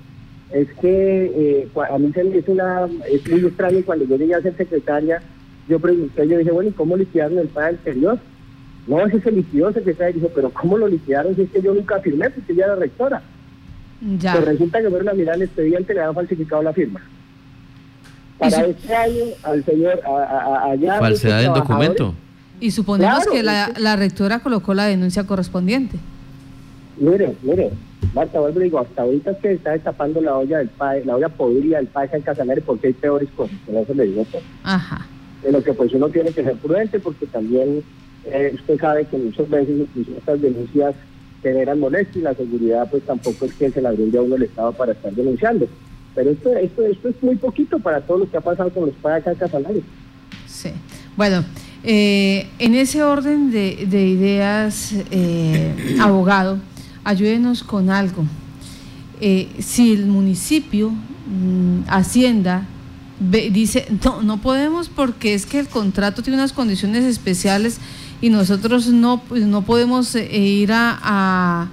es 0.54 0.68
que 0.80 1.32
eh, 1.34 1.68
a 1.90 1.98
mí 1.98 2.12
se 2.14 2.22
me 2.22 2.38
hizo 2.38 2.52
una, 2.52 2.86
es 3.10 3.28
muy 3.28 3.40
extraño 3.40 3.80
cuando 3.84 4.04
yo 4.04 4.16
llegué 4.16 4.34
a 4.34 4.40
ser 4.40 4.56
secretaria, 4.56 5.20
yo 5.68 5.80
pregunté, 5.80 6.28
yo 6.28 6.38
dije, 6.38 6.52
bueno, 6.52 6.70
¿y 6.70 6.72
cómo 6.72 6.96
liquidaron 6.96 7.38
el 7.38 7.48
PAE 7.48 7.70
anterior? 7.70 8.18
No, 8.86 9.04
ese 9.04 9.20
se 9.20 9.32
liquidó, 9.32 9.72
secretaria, 9.72 10.14
dijo, 10.14 10.30
pero 10.32 10.50
¿cómo 10.50 10.78
lo 10.78 10.86
liquidaron 10.86 11.34
si 11.34 11.42
es 11.42 11.50
que 11.50 11.60
yo 11.60 11.74
nunca 11.74 11.98
firmé 11.98 12.30
porque 12.30 12.52
ella 12.52 12.66
era 12.66 12.76
rectora? 12.76 13.22
Ya. 14.20 14.34
Pues 14.34 14.44
resulta 14.44 14.80
que 14.80 14.90
fueron 14.90 15.08
a 15.08 15.14
mirar 15.14 15.34
el 15.36 15.42
expediente 15.42 15.92
y 15.92 15.96
le 15.96 16.02
habían 16.02 16.14
falsificado 16.14 16.62
la 16.62 16.72
firma. 16.72 17.00
Para 18.38 18.66
este 18.66 18.94
año, 18.94 19.24
al 19.42 19.64
señor, 19.64 20.00
allá... 20.06 20.98
Falsedad 21.00 21.42
del 21.42 21.54
documento. 21.54 22.14
Y 22.60 22.70
suponemos 22.70 23.26
que 23.26 23.42
la, 23.42 23.72
la 23.76 23.96
rectora 23.96 24.38
colocó 24.38 24.72
la 24.74 24.86
denuncia 24.86 25.26
correspondiente. 25.26 25.98
Mire, 27.04 27.36
mire, 27.42 27.70
Marta, 28.14 28.40
vuelvo 28.40 28.60
digo, 28.60 28.78
hasta 28.78 29.02
ahorita 29.02 29.36
que 29.38 29.52
está 29.52 29.72
destapando 29.72 30.22
la 30.22 30.36
olla 30.38 30.58
del 30.58 30.68
PAE, 30.68 31.04
la 31.04 31.16
olla 31.16 31.28
podrida 31.28 31.76
del 31.76 31.86
PAE 31.86 32.08
en 32.14 32.22
Casanare 32.22 32.62
porque 32.62 32.86
hay 32.86 32.92
peores 32.94 33.28
cosas, 33.36 33.56
no 33.68 33.84
se 33.84 33.94
le 33.94 34.04
digo 34.04 34.24
todo. 34.32 34.40
Ajá. 34.62 35.06
De 35.42 35.52
lo 35.52 35.62
que 35.62 35.74
pues 35.74 35.92
uno 35.92 36.08
tiene 36.08 36.30
que 36.32 36.42
ser 36.42 36.56
prudente 36.56 36.98
porque 36.98 37.26
también 37.26 37.82
eh, 38.24 38.52
usted 38.54 38.80
sabe 38.80 39.04
que 39.04 39.18
muchas 39.18 39.50
veces 39.50 39.80
incluso 39.80 40.12
estas 40.16 40.40
denuncias 40.40 40.94
generan 41.42 41.78
molestia 41.78 42.20
y 42.20 42.22
la 42.22 42.34
seguridad 42.34 42.88
pues 42.90 43.02
tampoco 43.02 43.44
es 43.44 43.52
que 43.52 43.70
se 43.70 43.82
la 43.82 43.92
brinde 43.92 44.16
a 44.16 44.22
uno 44.22 44.36
el 44.36 44.44
Estado 44.44 44.72
para 44.72 44.92
estar 44.92 45.12
denunciando. 45.12 45.68
Pero 46.14 46.30
esto, 46.30 46.56
esto, 46.56 46.86
esto 46.86 47.08
es 47.08 47.22
muy 47.22 47.36
poquito 47.36 47.78
para 47.80 48.00
todo 48.00 48.18
lo 48.18 48.30
que 48.30 48.38
ha 48.38 48.40
pasado 48.40 48.70
con 48.70 48.86
los 48.86 48.94
PAE 48.94 49.18
acá 49.18 49.32
en 49.32 49.36
Casanare. 49.36 49.82
Sí. 50.46 50.70
Bueno, 51.16 51.44
eh, 51.82 52.46
en 52.58 52.74
ese 52.74 53.02
orden 53.02 53.50
de, 53.50 53.84
de 53.86 54.06
ideas, 54.06 54.94
eh, 55.10 55.96
abogado, 56.00 56.58
ayúdenos 57.04 57.62
con 57.62 57.90
algo. 57.90 58.24
Eh, 59.20 59.48
si 59.60 59.92
el 59.92 60.06
municipio, 60.06 60.90
mm, 60.90 61.88
Hacienda, 61.88 62.66
dice, 63.20 63.86
no, 64.04 64.22
no 64.22 64.38
podemos 64.38 64.88
porque 64.88 65.34
es 65.34 65.46
que 65.46 65.60
el 65.60 65.68
contrato 65.68 66.22
tiene 66.22 66.36
unas 66.36 66.52
condiciones 66.52 67.04
especiales 67.04 67.78
y 68.20 68.28
nosotros 68.28 68.88
no, 68.88 69.22
pues, 69.28 69.44
no 69.44 69.62
podemos 69.62 70.14
eh, 70.14 70.36
ir 70.36 70.72
a, 70.72 70.98
a, 71.02 71.68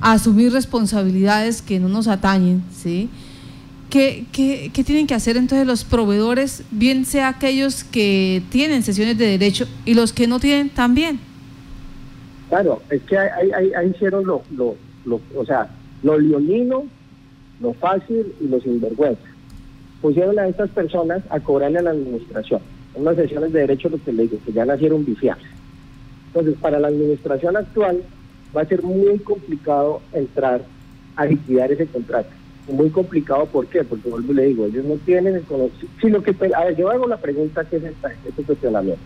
asumir 0.00 0.52
responsabilidades 0.52 1.60
que 1.60 1.80
no 1.80 1.88
nos 1.88 2.06
atañen, 2.06 2.62
¿sí? 2.74 3.08
¿Qué, 3.90 4.24
qué, 4.30 4.70
qué 4.72 4.84
tienen 4.84 5.08
que 5.08 5.14
hacer 5.14 5.36
entonces 5.36 5.66
los 5.66 5.84
proveedores, 5.84 6.62
bien 6.70 7.04
sea 7.04 7.28
aquellos 7.28 7.82
que 7.82 8.42
tienen 8.50 8.84
sesiones 8.84 9.18
de 9.18 9.26
derecho 9.26 9.66
y 9.84 9.94
los 9.94 10.12
que 10.12 10.28
no 10.28 10.38
tienen 10.38 10.70
también? 10.70 11.18
Claro, 12.50 12.82
es 12.90 13.00
que 13.02 13.16
ahí, 13.16 13.72
hicieron 13.94 14.26
lo, 14.26 14.42
lo, 14.56 15.20
o 15.36 15.46
sea, 15.46 15.68
lo 16.02 16.18
leonino, 16.18 16.84
lo 17.60 17.72
fácil 17.74 18.34
y 18.40 18.48
lo 18.48 18.60
sinvergüenza. 18.60 19.22
Pusieron 20.02 20.36
a 20.38 20.48
estas 20.48 20.68
personas 20.70 21.22
a 21.30 21.38
cobrarle 21.38 21.78
a 21.78 21.82
la 21.82 21.90
administración. 21.90 22.60
En 22.94 23.02
unas 23.02 23.14
sesiones 23.14 23.52
de 23.52 23.60
derecho 23.60 23.88
lo 23.88 24.02
que 24.02 24.12
le 24.12 24.24
digo, 24.24 24.38
que 24.44 24.52
ya 24.52 24.64
nacieron 24.64 25.04
viciados. 25.04 25.44
Entonces, 26.26 26.56
para 26.60 26.80
la 26.80 26.88
administración 26.88 27.56
actual 27.56 28.02
va 28.56 28.62
a 28.62 28.66
ser 28.66 28.82
muy 28.82 29.18
complicado 29.20 30.00
entrar 30.12 30.62
a 31.14 31.26
liquidar 31.26 31.70
ese 31.70 31.86
contrato. 31.86 32.30
Muy 32.68 32.90
complicado, 32.90 33.46
¿por 33.46 33.66
qué? 33.66 33.84
Porque 33.84 34.10
vuelvo 34.10 34.32
y 34.32 34.34
le 34.34 34.46
digo, 34.46 34.66
ellos 34.66 34.84
no 34.84 34.96
tienen 34.96 35.36
el 35.36 35.42
conocimiento. 35.42 36.22
Que, 36.22 36.34
a 36.52 36.64
ver, 36.64 36.76
yo 36.76 36.90
hago 36.90 37.06
la 37.06 37.16
pregunta 37.16 37.64
que 37.64 37.76
es 37.76 37.84
este 37.84 38.42
cuestionamiento 38.42 39.02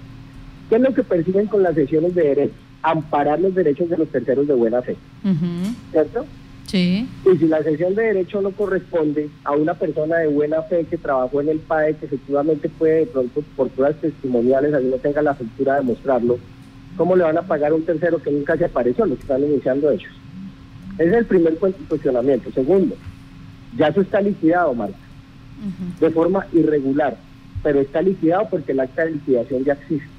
¿Qué 0.71 0.77
es 0.77 0.81
lo 0.81 0.95
que 0.95 1.03
persiguen 1.03 1.47
con 1.47 1.63
las 1.63 1.75
sesiones 1.75 2.15
de 2.15 2.23
derechos? 2.23 2.57
Amparar 2.87 3.41
los 3.41 3.55
derechos 3.55 3.89
de 3.89 3.97
los 3.97 4.09
terceros 4.09 4.47
de 4.47 4.53
buena 4.53 4.83
fe. 4.83 4.95
¿Cierto? 5.91 6.27
Sí. 6.67 7.09
Y 7.25 7.39
si 7.39 7.47
la 7.47 7.63
sesión 7.63 7.95
de 7.95 8.03
derecho 8.03 8.43
no 8.43 8.51
corresponde 8.51 9.31
a 9.45 9.53
una 9.53 9.75
persona 9.75 10.19
de 10.19 10.29
buena 10.29 10.63
fe 10.63 10.85
que 10.85 10.99
trabajó 10.99 11.41
en 11.41 11.49
el 11.49 11.59
PAE, 11.61 11.97
que 11.97 12.07
efectivamente 12.07 12.69
puede 12.69 13.01
de 13.01 13.07
pronto 13.07 13.43
por 13.57 13.69
pruebas 13.71 14.01
testimoniales, 14.01 14.75
así 14.75 14.87
no 14.87 14.97
tenga 14.97 15.23
la 15.23 15.35
factura 15.35 15.77
de 15.77 15.83
mostrarlo, 15.83 16.39
¿cómo 16.97 17.17
le 17.17 17.25
van 17.25 17.39
a 17.39 17.43
pagar 17.43 17.73
a 17.73 17.75
un 17.75 17.85
tercero 17.85 18.19
que 18.21 18.31
nunca 18.31 18.57
se 18.57 18.67
apareció, 18.67 19.07
los 19.07 19.17
que 19.17 19.23
están 19.23 19.43
iniciando 19.43 19.91
ellos? 19.91 20.13
Ese 20.99 21.09
es 21.09 21.17
el 21.17 21.27
primer 21.27 21.57
cuestionamiento. 21.89 22.53
Segundo, 22.53 22.97
ya 23.77 23.89
eso 23.89 24.03
está 24.03 24.21
liquidado, 24.21 24.75
Marta, 24.75 24.99
de 26.01 26.11
forma 26.11 26.47
irregular, 26.53 27.17
pero 27.63 27.81
está 27.81 28.03
liquidado 28.03 28.49
porque 28.51 28.73
el 28.73 28.81
acta 28.81 29.05
de 29.05 29.13
liquidación 29.13 29.65
ya 29.65 29.73
existe. 29.73 30.14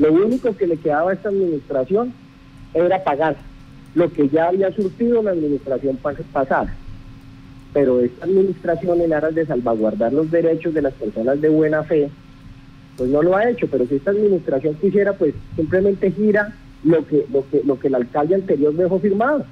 Lo 0.00 0.12
único 0.14 0.56
que 0.56 0.66
le 0.66 0.78
quedaba 0.78 1.10
a 1.10 1.14
esta 1.14 1.28
administración 1.28 2.14
era 2.72 3.04
pagar 3.04 3.36
lo 3.94 4.10
que 4.10 4.30
ya 4.30 4.48
había 4.48 4.72
surtido 4.72 5.22
la 5.22 5.32
administración 5.32 5.98
pasada. 6.32 6.74
Pero 7.74 8.00
esta 8.00 8.24
administración, 8.24 9.02
en 9.02 9.12
aras 9.12 9.34
de 9.34 9.44
salvaguardar 9.44 10.12
los 10.12 10.30
derechos 10.30 10.72
de 10.72 10.82
las 10.82 10.94
personas 10.94 11.38
de 11.42 11.50
buena 11.50 11.82
fe, 11.84 12.08
pues 12.96 13.10
no 13.10 13.22
lo 13.22 13.36
ha 13.36 13.50
hecho. 13.50 13.68
Pero 13.70 13.86
si 13.86 13.96
esta 13.96 14.12
administración 14.12 14.74
quisiera, 14.76 15.12
pues 15.12 15.34
simplemente 15.54 16.10
gira 16.10 16.54
lo 16.82 17.06
que, 17.06 17.26
lo 17.30 17.44
que, 17.50 17.62
lo 17.62 17.78
que 17.78 17.88
el 17.88 17.94
alcalde 17.94 18.36
anterior 18.36 18.72
dejó 18.72 18.98
firmado. 19.00 19.44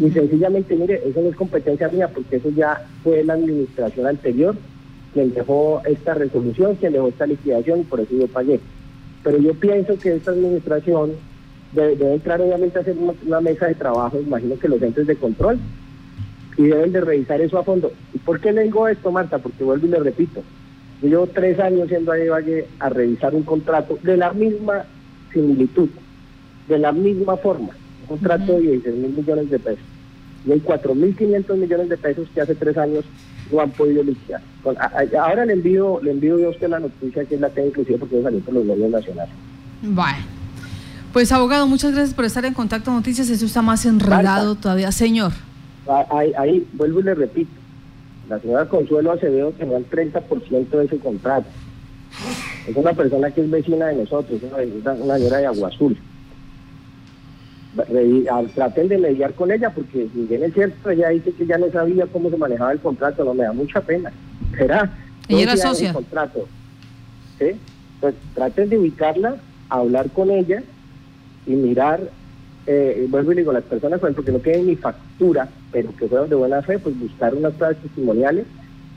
Y 0.00 0.10
sencillamente, 0.10 0.74
mire, 0.74 1.02
eso 1.06 1.20
no 1.20 1.28
es 1.28 1.36
competencia 1.36 1.88
mía, 1.88 2.08
porque 2.08 2.36
eso 2.36 2.50
ya 2.50 2.84
fue 3.04 3.22
la 3.22 3.34
administración 3.34 4.06
anterior 4.08 4.56
quien 5.12 5.32
dejó 5.34 5.82
esta 5.84 6.14
resolución, 6.14 6.74
quien 6.76 6.94
dejó 6.94 7.08
esta 7.08 7.26
liquidación, 7.26 7.80
y 7.80 7.84
por 7.84 8.00
eso 8.00 8.14
yo 8.18 8.26
pagué. 8.26 8.58
Pero 9.22 9.38
yo 9.38 9.54
pienso 9.54 9.98
que 9.98 10.14
esta 10.14 10.32
administración 10.32 11.12
debe, 11.72 12.14
entrar 12.14 12.40
obviamente 12.40 12.78
a 12.78 12.82
hacer 12.82 12.96
una, 12.98 13.40
mesa 13.40 13.66
de 13.66 13.74
trabajo, 13.74 14.20
imagino 14.20 14.58
que 14.58 14.68
los 14.68 14.82
entes 14.82 15.06
de 15.06 15.16
control, 15.16 15.58
y 16.56 16.64
deben 16.64 16.92
de 16.92 17.00
revisar 17.00 17.40
eso 17.40 17.58
a 17.58 17.64
fondo. 17.64 17.92
¿Y 18.12 18.18
por 18.18 18.40
qué 18.40 18.52
le 18.52 18.64
digo 18.64 18.86
esto, 18.88 19.10
Marta? 19.10 19.38
Porque 19.38 19.64
vuelvo 19.64 19.86
y 19.86 19.90
le 19.90 20.00
repito, 20.00 20.42
yo 21.00 21.08
llevo 21.08 21.26
tres 21.26 21.58
años 21.58 21.88
siendo 21.88 22.12
a 22.12 22.16
Valle 22.16 22.66
a 22.78 22.88
revisar 22.88 23.34
un 23.34 23.42
contrato 23.42 23.98
de 24.02 24.16
la 24.16 24.32
misma 24.32 24.84
similitud, 25.32 25.88
de 26.68 26.78
la 26.78 26.92
misma 26.92 27.36
forma 27.36 27.70
contrato 28.12 28.52
de 28.54 28.60
16 28.60 28.96
mil 28.96 29.12
millones 29.12 29.50
de 29.50 29.58
pesos. 29.58 29.84
Y 30.46 30.52
hay 30.52 30.60
4.500 30.60 31.56
millones 31.56 31.88
de 31.88 31.96
pesos 31.96 32.28
que 32.34 32.40
hace 32.40 32.54
tres 32.54 32.76
años 32.76 33.04
no 33.52 33.60
han 33.60 33.70
podido 33.70 34.02
liquidar. 34.02 34.40
Ahora 35.20 35.44
le 35.44 35.52
envío, 35.52 36.00
le 36.02 36.12
envío 36.12 36.46
a 36.46 36.50
usted 36.50 36.68
la 36.68 36.80
noticia 36.80 37.24
que 37.24 37.36
la 37.36 37.50
tengo 37.50 37.68
inclusive 37.68 37.98
porque 37.98 38.22
salió 38.22 38.40
por 38.40 38.54
los 38.54 38.64
medios 38.64 38.90
nacionales. 38.90 39.34
Bueno. 39.82 40.18
Pues 41.12 41.30
abogado, 41.30 41.66
muchas 41.66 41.92
gracias 41.92 42.14
por 42.14 42.24
estar 42.24 42.44
en 42.46 42.54
contacto 42.54 42.86
con 42.86 42.94
Noticias. 42.94 43.28
Eso 43.28 43.44
está 43.44 43.60
más 43.60 43.84
enredado 43.84 44.54
todavía, 44.54 44.90
señor. 44.92 45.32
Ahí, 46.10 46.32
ahí, 46.38 46.66
vuelvo 46.72 47.00
y 47.00 47.02
le 47.02 47.14
repito. 47.14 47.50
La 48.30 48.38
señora 48.38 48.66
Consuelo 48.66 49.12
Acevedo 49.12 49.50
tenía 49.50 49.76
el 49.76 49.90
30% 49.90 50.68
de 50.70 50.84
ese 50.84 50.98
contrato. 50.98 51.46
Es 52.66 52.74
una 52.74 52.94
persona 52.94 53.30
que 53.30 53.42
es 53.42 53.50
vecina 53.50 53.86
de 53.86 53.96
nosotros, 53.96 54.40
una, 54.42 54.92
una 54.92 55.18
señora 55.18 55.38
de 55.38 55.46
Agua 55.46 55.68
Azul 55.68 55.98
traten 58.54 58.88
de 58.88 58.98
mediar 58.98 59.34
con 59.34 59.50
ella, 59.50 59.70
porque 59.70 60.08
si 60.12 60.26
bien 60.26 60.42
es 60.42 60.54
cierto, 60.54 60.90
ella 60.90 61.08
dice 61.08 61.32
que 61.32 61.46
ya 61.46 61.58
no 61.58 61.70
sabía 61.70 62.06
cómo 62.06 62.30
se 62.30 62.36
manejaba 62.36 62.72
el 62.72 62.80
contrato, 62.80 63.24
no 63.24 63.34
me 63.34 63.44
da 63.44 63.52
mucha 63.52 63.80
pena. 63.80 64.12
¿Será? 64.56 64.90
Ella 65.28 65.42
era 65.42 65.56
socia. 65.56 65.88
El 65.88 65.94
contrato. 65.94 66.46
¿Sí? 67.38 67.52
Pues 68.00 68.14
traten 68.34 68.68
de 68.68 68.78
ubicarla, 68.78 69.36
hablar 69.68 70.10
con 70.10 70.30
ella 70.30 70.62
y 71.46 71.52
mirar, 71.52 72.00
eh, 72.66 73.06
vuelvo 73.08 73.32
y 73.32 73.36
digo, 73.36 73.52
las 73.52 73.64
personas, 73.64 74.00
porque 74.00 74.32
no 74.32 74.38
tienen 74.38 74.66
ni 74.66 74.76
factura, 74.76 75.48
pero 75.70 75.94
que 75.96 76.08
fueron 76.08 76.28
de 76.28 76.36
buena 76.36 76.62
fe, 76.62 76.78
pues 76.78 76.98
buscar 76.98 77.34
unas 77.34 77.54
pruebas 77.54 77.78
testimoniales 77.78 78.46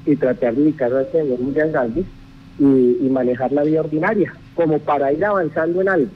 y 0.05 0.15
tratar 0.15 0.55
de 0.55 0.63
ubicarla 0.63 0.99
a 0.99 1.01
este 1.03 1.21
señor 1.21 1.39
Muriel 1.39 1.71
Gandhi 1.71 2.05
y, 2.59 2.97
y 3.01 3.09
manejar 3.09 3.51
la 3.51 3.63
vida 3.63 3.79
ordinaria, 3.79 4.33
como 4.53 4.79
para 4.79 5.11
ir 5.13 5.23
avanzando 5.23 5.81
en 5.81 5.89
algo 5.89 6.11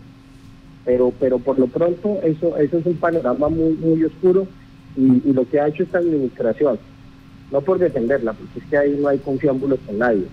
pero 0.86 1.14
pero 1.20 1.40
por 1.40 1.60
lo 1.60 1.68
pronto 1.68 2.20
eso 2.24 2.58
eso 2.58 2.78
es 2.78 2.86
un 2.86 2.96
panorama 2.96 3.50
muy 3.50 3.74
muy 3.74 4.04
oscuro 4.04 4.48
y, 4.96 5.32
lo 5.32 5.48
que 5.48 5.60
ha 5.60 5.68
hecho 5.68 5.84
esta 5.84 6.00
administración 6.00 6.80
no 7.52 7.62
por 7.62 7.80
defenderla 7.80 8.34
porque 8.34 8.60
es 8.60 8.66
que 8.66 8.78
ahí 8.78 8.98
no 9.00 9.08
hay 9.08 9.20
confiámbulos 9.20 9.80
con 9.86 9.98
nadie 9.98 10.26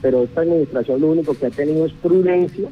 pero 0.00 0.24
esta 0.24 0.40
administración 0.40 1.00
lo 1.00 1.08
único 1.08 1.34
que 1.34 1.46
ha 1.46 1.50
tenido 1.50 1.86
es 1.86 1.92
prudencia 1.92 2.68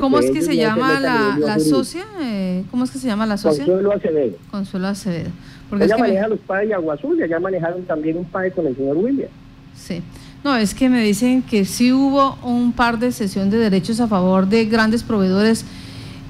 ¿Cómo, 0.00 0.20
es 0.20 0.30
que 0.30 0.40
se 0.40 0.56
llama 0.56 1.00
la, 1.00 1.36
la 1.36 1.58
socia? 1.58 2.04
Eh, 2.20 2.64
¿Cómo 2.70 2.84
es 2.84 2.92
que 2.92 2.98
se 2.98 3.08
llama 3.08 3.26
la 3.26 3.36
socia? 3.36 3.64
Consuelo 3.64 3.92
Acevedo. 3.92 4.36
Consuelo 4.50 4.86
Acevedo. 4.86 5.30
Porque 5.68 5.86
ella 5.86 5.98
maneja 5.98 6.28
los 6.28 6.38
padres 6.40 6.68
de 6.68 6.74
Agua 6.74 6.94
Azul 6.94 7.18
y 7.18 7.24
allá 7.24 7.40
manejaron 7.40 7.82
también 7.82 8.18
un 8.18 8.24
padre 8.24 8.52
con 8.52 8.68
el 8.68 8.76
señor 8.76 8.96
William. 8.96 9.28
Sí. 9.74 10.00
No, 10.44 10.56
es 10.56 10.74
que 10.74 10.88
me 10.88 11.02
dicen 11.02 11.42
que 11.42 11.64
sí 11.64 11.92
hubo 11.92 12.36
un 12.44 12.72
par 12.72 12.98
de 12.98 13.10
sesiones 13.12 13.50
de 13.50 13.58
derechos 13.58 13.98
a 14.00 14.06
favor 14.06 14.46
de 14.46 14.66
grandes 14.66 15.02
proveedores 15.02 15.64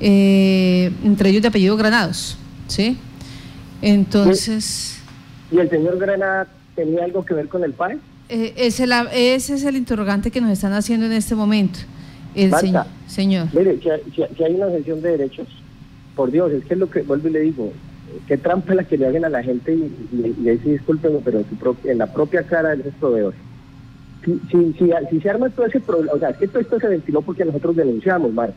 eh, 0.07 0.93
entre 1.03 1.31
ellos 1.31 1.41
de 1.41 1.49
apellido 1.49 1.79
Granados, 1.79 2.37
¿sí? 2.69 2.99
Entonces... 3.81 4.99
¿Y 5.51 5.57
el 5.57 5.71
señor 5.71 5.99
Granada 5.99 6.47
tenía 6.75 7.05
algo 7.05 7.25
que 7.25 7.33
ver 7.33 7.49
con 7.49 7.65
el 7.65 7.73
PAE? 7.73 7.99
Eh, 8.29 8.53
ese, 8.57 8.85
es 9.35 9.65
el 9.65 9.77
interrogante 9.77 10.31
que 10.31 10.43
nos 10.43 10.51
están 10.51 10.75
haciendo 10.75 11.07
en 11.07 11.13
este 11.13 11.35
momento. 11.35 11.79
El 12.35 12.53
señor, 13.07 13.49
Mire, 13.55 13.79
si, 13.81 14.43
hay 14.43 14.55
una 14.55 14.69
sesión 14.73 15.01
de 15.01 15.13
derechos, 15.13 15.49
por 16.15 16.31
Dios, 16.31 16.53
es 16.53 16.65
que 16.67 16.75
es 16.75 16.81
lo 16.81 16.91
que 16.91 17.01
vuelvo 17.01 17.29
y 17.29 17.33
le 17.33 17.41
digo, 17.41 17.73
qué 18.27 18.37
trampa 18.37 18.75
la 18.75 18.85
que 18.85 18.99
le 18.99 19.07
hagan 19.07 19.25
a 19.25 19.31
la 19.31 19.43
gente 19.43 19.73
y, 19.73 19.91
le 20.43 20.53
dice 20.57 20.71
discúlpenme, 20.71 21.21
pero 21.25 21.43
en 21.85 21.99
la 21.99 22.13
propia 22.13 22.43
cara 22.43 22.77
de 22.77 22.83
esos 22.83 22.95
proveedores. 22.95 23.41
Si, 24.23 24.39
si, 24.51 24.75
si, 25.11 25.21
se 25.21 25.31
arma 25.31 25.49
todo 25.49 25.65
ese 25.65 25.81
problema, 25.81 26.13
o 26.13 26.19
sea, 26.19 26.31
es 26.31 26.37
que 26.37 26.49
todo 26.49 26.61
esto 26.61 26.79
se 26.79 26.89
ventiló 26.89 27.23
porque 27.23 27.45
nosotros 27.47 27.77
denunciamos, 27.77 28.33
Marta. 28.35 28.57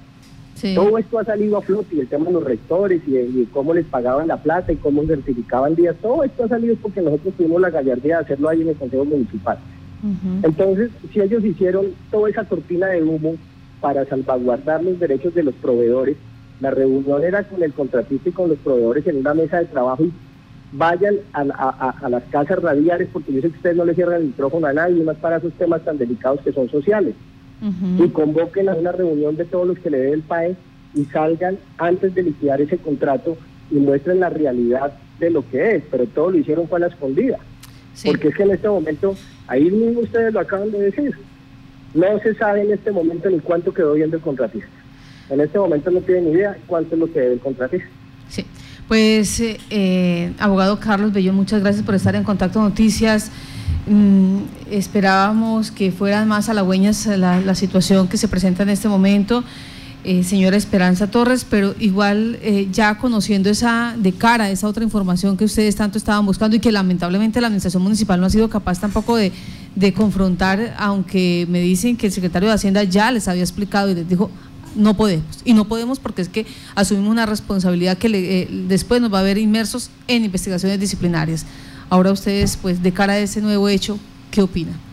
Todo 0.75 0.97
esto 0.97 1.19
ha 1.19 1.23
salido 1.23 1.57
a 1.57 1.61
flote, 1.61 1.95
y 1.95 1.99
el 1.99 2.07
tema 2.07 2.25
de 2.25 2.31
los 2.31 2.43
rectores 2.43 3.01
y, 3.07 3.45
cómo 3.51 3.73
les 3.73 3.85
pagaban 3.85 4.27
la 4.27 4.37
plata 4.37 4.71
y 4.71 4.77
cómo 4.77 5.03
certificaban 5.05 5.75
días, 5.75 5.95
todo 6.01 6.23
esto 6.23 6.45
ha 6.45 6.47
salido 6.47 6.75
porque 6.81 7.01
nosotros 7.01 7.33
tuvimos 7.35 7.61
la 7.61 7.69
gallardía 7.69 8.17
de 8.17 8.23
hacerlo 8.23 8.49
ahí 8.49 8.61
en 8.61 8.69
el 8.69 8.75
Consejo 8.75 9.05
Municipal. 9.05 9.59
Entonces, 10.43 10.91
si 11.11 11.19
ellos 11.19 11.43
hicieron 11.43 11.87
toda 12.11 12.29
esa 12.29 12.43
cortina 12.43 12.87
de 12.87 13.03
humo 13.03 13.35
para 13.81 14.05
salvaguardar 14.05 14.83
los 14.83 14.99
derechos 14.99 15.33
de 15.33 15.43
los 15.43 15.55
proveedores, 15.55 16.17
la 16.59 16.71
reunión 16.71 17.23
era 17.23 17.43
con 17.43 17.61
el 17.61 17.73
contratista 17.73 18.29
y 18.29 18.31
con 18.31 18.49
los 18.49 18.57
proveedores 18.59 19.05
en 19.07 19.17
una 19.17 19.33
mesa 19.33 19.59
de 19.59 19.65
trabajo 19.65 20.03
y 20.03 20.13
vayan 20.71 21.15
a, 21.33 22.09
las 22.09 22.23
casas 22.31 22.61
radiales, 22.61 23.09
porque 23.13 23.31
yo 23.31 23.41
sé 23.41 23.49
que 23.49 23.57
ustedes 23.57 23.75
no 23.75 23.85
le 23.85 23.95
cierran 23.95 24.21
el 24.21 24.27
micrófono 24.27 24.67
a 24.67 24.73
nadie, 24.73 25.03
más 25.03 25.17
para 25.17 25.37
esos 25.37 25.53
temas 25.53 25.83
tan 25.83 25.97
delicados 25.97 26.41
que 26.41 26.51
son 26.51 26.69
sociales 26.69 27.15
y 27.61 28.07
convoquen 28.09 28.69
a 28.69 28.75
una 28.75 28.91
reunión 28.91 29.35
de 29.35 29.45
todos 29.45 29.67
los 29.67 29.79
que 29.79 29.89
le 29.89 30.11
el 30.11 30.21
PAE 30.21 30.55
y 30.93 31.05
salgan 31.05 31.57
antes 31.77 32.13
de 32.13 32.23
liquidar 32.23 32.61
ese 32.61 32.77
contrato 32.77 33.37
y 33.71 33.75
muestren 33.75 34.19
la 34.19 34.29
realidad 34.29 34.93
de 35.19 35.29
lo 35.29 35.47
que 35.49 35.75
es, 35.75 35.83
pero 35.89 36.05
todo 36.05 36.31
lo 36.31 36.37
hicieron 36.37 36.67
fue 36.67 36.77
a 36.77 36.81
la 36.81 36.87
escondida. 36.87 37.39
Porque 38.05 38.27
es 38.27 38.35
que 38.35 38.43
en 38.43 38.51
este 38.51 38.69
momento, 38.69 39.15
ahí 39.47 39.71
mismo 39.71 40.01
ustedes 40.01 40.31
lo 40.33 40.39
acaban 40.39 40.71
de 40.71 40.79
decir, 40.79 41.15
no 41.93 42.19
se 42.19 42.35
sabe 42.35 42.61
en 42.61 42.73
este 42.73 42.91
momento 42.91 43.29
ni 43.29 43.39
cuánto 43.39 43.73
quedó 43.73 43.93
viendo 43.93 44.17
el 44.17 44.21
contratista. 44.21 44.69
En 45.29 45.41
este 45.41 45.57
momento 45.57 45.89
no 45.89 45.99
tienen 46.01 46.31
idea 46.31 46.57
cuánto 46.67 46.95
es 46.95 46.99
lo 46.99 47.11
que 47.11 47.19
debe 47.19 47.33
el 47.33 47.39
contratista. 47.39 47.87
Sí, 48.29 48.45
pues 48.87 49.39
eh, 49.39 49.57
eh, 49.69 50.33
abogado 50.37 50.79
Carlos 50.79 51.11
Bellón, 51.11 51.35
muchas 51.35 51.61
gracias 51.61 51.83
por 51.83 51.95
estar 51.95 52.15
en 52.15 52.23
Contacto 52.23 52.61
Noticias. 52.61 53.31
Mm, 53.89 54.39
esperábamos 54.69 55.71
que 55.71 55.91
fueran 55.91 56.27
más 56.27 56.49
halagüeñas 56.49 57.05
la, 57.05 57.39
la 57.39 57.55
situación 57.55 58.07
que 58.09 58.17
se 58.17 58.27
presenta 58.27 58.63
en 58.63 58.69
este 58.69 58.89
momento, 58.89 59.45
eh, 60.03 60.23
señora 60.23 60.57
Esperanza 60.57 61.07
Torres, 61.07 61.45
pero 61.49 61.73
igual 61.79 62.37
eh, 62.41 62.67
ya 62.71 62.97
conociendo 62.97 63.49
esa 63.49 63.95
de 63.97 64.11
cara, 64.11 64.49
esa 64.49 64.67
otra 64.67 64.83
información 64.83 65.37
que 65.37 65.45
ustedes 65.45 65.75
tanto 65.75 65.97
estaban 65.97 66.25
buscando 66.25 66.55
y 66.57 66.59
que 66.59 66.71
lamentablemente 66.71 67.39
la 67.39 67.47
Administración 67.47 67.81
Municipal 67.81 68.19
no 68.19 68.25
ha 68.25 68.29
sido 68.29 68.49
capaz 68.49 68.79
tampoco 68.79 69.15
de, 69.15 69.31
de 69.75 69.93
confrontar, 69.93 70.75
aunque 70.77 71.45
me 71.49 71.61
dicen 71.61 71.95
que 71.95 72.07
el 72.07 72.13
secretario 72.13 72.49
de 72.49 72.55
Hacienda 72.55 72.83
ya 72.83 73.09
les 73.11 73.27
había 73.27 73.43
explicado 73.43 73.89
y 73.89 73.95
les 73.95 74.07
dijo, 74.07 74.29
no 74.75 74.95
podemos. 74.95 75.41
Y 75.45 75.53
no 75.53 75.65
podemos 75.65 75.99
porque 75.99 76.21
es 76.21 76.29
que 76.29 76.45
asumimos 76.75 77.09
una 77.09 77.25
responsabilidad 77.25 77.97
que 77.97 78.07
eh, 78.07 78.47
después 78.67 79.01
nos 79.01 79.13
va 79.13 79.19
a 79.19 79.23
ver 79.23 79.37
inmersos 79.37 79.89
en 80.07 80.25
investigaciones 80.25 80.79
disciplinarias. 80.79 81.45
Ahora 81.89 82.11
ustedes, 82.11 82.57
pues, 82.57 82.83
de 82.83 82.91
cara 82.91 83.13
a 83.13 83.17
ese 83.17 83.41
nuevo 83.41 83.69
hecho, 83.69 83.97
¿qué 84.31 84.41
opinan? 84.41 84.87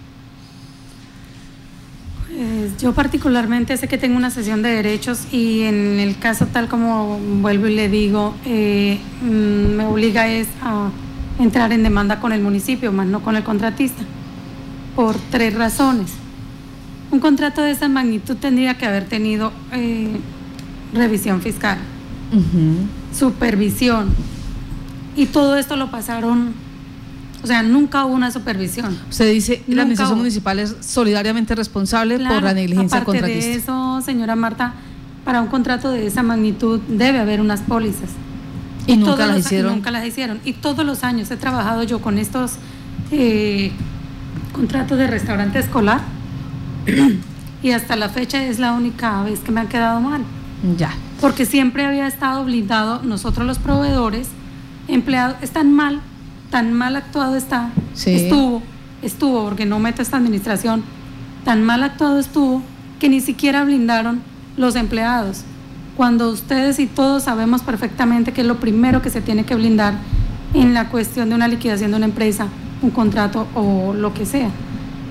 Pues 2.28 2.78
yo 2.78 2.94
particularmente 2.94 3.76
sé 3.76 3.88
que 3.88 3.98
tengo 3.98 4.16
una 4.16 4.30
sesión 4.30 4.62
de 4.62 4.70
derechos 4.70 5.26
y 5.32 5.62
en 5.62 6.00
el 6.00 6.18
caso 6.18 6.46
tal 6.46 6.66
como 6.68 7.18
vuelvo 7.18 7.66
y 7.66 7.74
le 7.74 7.88
digo, 7.88 8.34
eh, 8.46 8.98
mm, 9.22 9.76
me 9.76 9.84
obliga 9.84 10.28
es 10.28 10.48
a 10.62 10.90
entrar 11.38 11.72
en 11.72 11.82
demanda 11.82 12.20
con 12.20 12.32
el 12.32 12.40
municipio, 12.40 12.90
más 12.90 13.06
no 13.06 13.22
con 13.22 13.36
el 13.36 13.42
contratista, 13.42 14.02
por 14.96 15.16
tres 15.30 15.54
razones. 15.54 16.12
Un 17.10 17.20
contrato 17.20 17.60
de 17.60 17.72
esa 17.72 17.88
magnitud 17.88 18.36
tendría 18.36 18.78
que 18.78 18.86
haber 18.86 19.04
tenido 19.04 19.52
eh, 19.72 20.16
revisión 20.92 21.42
fiscal, 21.42 21.78
supervisión, 23.16 24.14
y 25.16 25.26
todo 25.26 25.56
esto 25.56 25.76
lo 25.76 25.90
pasaron 25.90 26.63
o 27.44 27.46
sea, 27.46 27.62
nunca 27.62 28.06
hubo 28.06 28.14
una 28.14 28.30
supervisión. 28.30 28.98
Usted 29.10 29.30
dice, 29.30 29.62
la 29.66 29.82
administración 29.82 30.16
municipal 30.16 30.58
es 30.58 30.74
solidariamente 30.80 31.54
responsable 31.54 32.16
por 32.16 32.42
la 32.42 32.54
negligencia 32.54 33.00
aparte 33.00 33.20
contratista. 33.20 33.50
de 33.50 33.56
eso, 33.56 34.00
señora 34.00 34.34
Marta, 34.34 34.72
para 35.26 35.42
un 35.42 35.48
contrato 35.48 35.90
de 35.90 36.06
esa 36.06 36.22
magnitud 36.22 36.80
debe 36.88 37.18
haber 37.18 37.42
unas 37.42 37.60
pólizas. 37.60 38.08
Y, 38.86 38.96
nunca 38.96 39.26
las 39.26 39.40
hicieron. 39.40 39.74
nunca 39.74 39.90
las 39.90 40.06
hicieron. 40.06 40.40
Y 40.46 40.54
todos 40.54 40.86
los 40.86 41.04
años 41.04 41.30
he 41.30 41.36
trabajado 41.36 41.82
yo 41.82 42.00
con 42.00 42.16
estos 42.16 42.52
eh, 43.10 43.72
contratos 44.54 44.96
de 44.96 45.06
restaurante 45.06 45.58
escolar. 45.58 46.00
y 47.62 47.72
hasta 47.72 47.94
la 47.94 48.08
fecha 48.08 48.42
es 48.42 48.58
la 48.58 48.72
única 48.72 49.22
vez 49.22 49.40
que 49.40 49.52
me 49.52 49.60
ha 49.60 49.68
quedado 49.68 50.00
mal. 50.00 50.22
Ya. 50.78 50.94
Porque 51.20 51.44
siempre 51.44 51.84
había 51.84 52.06
estado 52.06 52.42
blindado, 52.46 53.02
nosotros 53.02 53.46
los 53.46 53.58
proveedores, 53.58 54.28
empleados, 54.88 55.36
están 55.42 55.74
mal 55.74 56.00
tan 56.54 56.72
mal 56.72 56.94
actuado 56.94 57.34
está, 57.34 57.72
estuvo, 58.06 58.62
estuvo, 59.02 59.42
porque 59.42 59.66
no 59.66 59.80
meto 59.80 60.02
esta 60.02 60.18
administración, 60.18 60.84
tan 61.44 61.64
mal 61.64 61.82
actuado 61.82 62.20
estuvo 62.20 62.62
que 63.00 63.08
ni 63.08 63.20
siquiera 63.20 63.64
blindaron 63.64 64.22
los 64.56 64.76
empleados. 64.76 65.42
Cuando 65.96 66.30
ustedes 66.30 66.78
y 66.78 66.86
todos 66.86 67.24
sabemos 67.24 67.62
perfectamente 67.62 68.32
que 68.32 68.42
es 68.42 68.46
lo 68.46 68.60
primero 68.60 69.02
que 69.02 69.10
se 69.10 69.20
tiene 69.20 69.44
que 69.44 69.56
blindar 69.56 69.94
en 70.52 70.74
la 70.74 70.90
cuestión 70.90 71.28
de 71.28 71.34
una 71.34 71.48
liquidación 71.48 71.90
de 71.90 71.96
una 71.96 72.06
empresa, 72.06 72.46
un 72.82 72.90
contrato 72.90 73.48
o 73.56 73.92
lo 73.92 74.14
que 74.14 74.24
sea. 74.24 74.50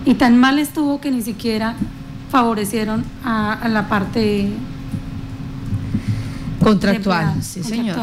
Y 0.06 0.14
tan 0.14 0.38
mal 0.38 0.60
estuvo 0.60 1.02
que 1.02 1.12
ni 1.12 1.22
siquiera 1.22 1.76
favorecieron 2.32 3.04
a, 3.26 3.68
la 3.68 3.90
parte 3.90 4.48
contractual. 6.64 7.44
sí, 7.44 7.62
señor. 7.62 7.98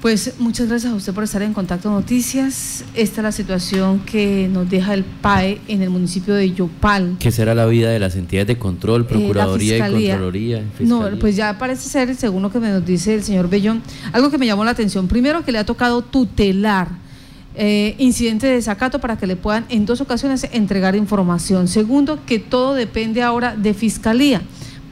Pues 0.00 0.34
muchas 0.38 0.68
gracias 0.68 0.92
a 0.92 0.94
usted 0.94 1.12
por 1.12 1.24
estar 1.24 1.42
en 1.42 1.52
Contacto 1.52 1.90
Noticias. 1.90 2.84
Esta 2.94 3.20
es 3.20 3.24
la 3.24 3.32
situación 3.32 3.98
que 3.98 4.48
nos 4.48 4.70
deja 4.70 4.94
el 4.94 5.02
PAE 5.02 5.60
en 5.66 5.82
el 5.82 5.90
municipio 5.90 6.34
de 6.34 6.52
Yopal. 6.52 7.16
¿Qué 7.18 7.32
será 7.32 7.52
la 7.52 7.66
vida 7.66 7.90
de 7.90 7.98
las 7.98 8.14
entidades 8.14 8.46
de 8.46 8.58
control, 8.58 9.02
eh, 9.02 9.04
Procuraduría 9.04 9.76
y 9.76 9.80
Contraloría? 9.80 10.62
No, 10.78 11.04
pues 11.18 11.34
ya 11.34 11.58
parece 11.58 11.88
ser, 11.88 12.14
según 12.14 12.42
lo 12.42 12.52
que 12.52 12.60
nos 12.60 12.86
dice 12.86 13.12
el 13.12 13.24
señor 13.24 13.50
Bellón, 13.50 13.82
algo 14.12 14.30
que 14.30 14.38
me 14.38 14.46
llamó 14.46 14.64
la 14.64 14.70
atención. 14.70 15.08
Primero, 15.08 15.44
que 15.44 15.50
le 15.50 15.58
ha 15.58 15.66
tocado 15.66 16.02
tutelar 16.02 16.90
eh, 17.56 17.96
incidente 17.98 18.46
de 18.46 18.52
desacato 18.52 19.00
para 19.00 19.18
que 19.18 19.26
le 19.26 19.34
puedan 19.34 19.66
en 19.68 19.84
dos 19.84 20.00
ocasiones 20.00 20.46
entregar 20.52 20.94
información. 20.94 21.66
Segundo, 21.66 22.20
que 22.24 22.38
todo 22.38 22.74
depende 22.74 23.24
ahora 23.24 23.56
de 23.56 23.74
Fiscalía 23.74 24.42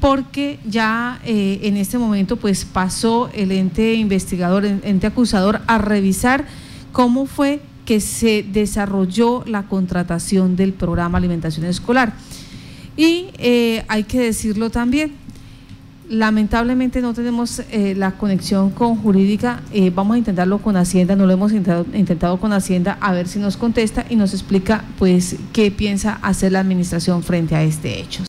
porque 0.01 0.59
ya 0.67 1.21
eh, 1.25 1.61
en 1.63 1.77
este 1.77 1.99
momento 1.99 2.37
pues 2.37 2.65
pasó 2.65 3.31
el 3.33 3.53
ente 3.53 3.95
investigador, 3.95 4.65
el 4.65 4.81
ente 4.85 5.07
acusador 5.07 5.61
a 5.67 5.79
revisar 5.79 6.47
cómo 6.93 7.27
fue 7.27 7.61
que 7.85 8.01
se 8.01 8.43
desarrolló 8.43 9.45
la 9.47 9.69
contratación 9.69 10.57
del 10.57 10.73
programa 10.73 11.19
Alimentación 11.19 11.67
Escolar. 11.67 12.15
Y 12.97 13.29
eh, 13.39 13.85
hay 13.89 14.05
que 14.05 14.21
decirlo 14.21 14.71
también, 14.71 15.13
lamentablemente 16.09 17.01
no 17.01 17.15
tenemos 17.15 17.63
eh, 17.71 17.95
la 17.97 18.13
conexión 18.13 18.71
con 18.71 18.97
jurídica, 18.97 19.63
vamos 19.95 20.15
a 20.15 20.19
intentarlo 20.19 20.59
con 20.59 20.77
Hacienda, 20.77 21.15
no 21.15 21.27
lo 21.27 21.33
hemos 21.33 21.53
intentado, 21.53 21.87
intentado, 21.95 22.41
con 22.41 22.53
Hacienda, 22.53 22.97
a 23.01 23.13
ver 23.13 23.29
si 23.29 23.39
nos 23.39 23.57
contesta 23.57 24.05
y 24.09 24.17
nos 24.17 24.33
explica 24.33 24.85
pues 24.99 25.37
qué 25.53 25.71
piensa 25.71 26.19
hacer 26.23 26.53
la 26.53 26.61
administración 26.61 27.23
frente 27.23 27.55
a 27.55 27.63
este 27.63 28.01
hecho. 28.01 28.23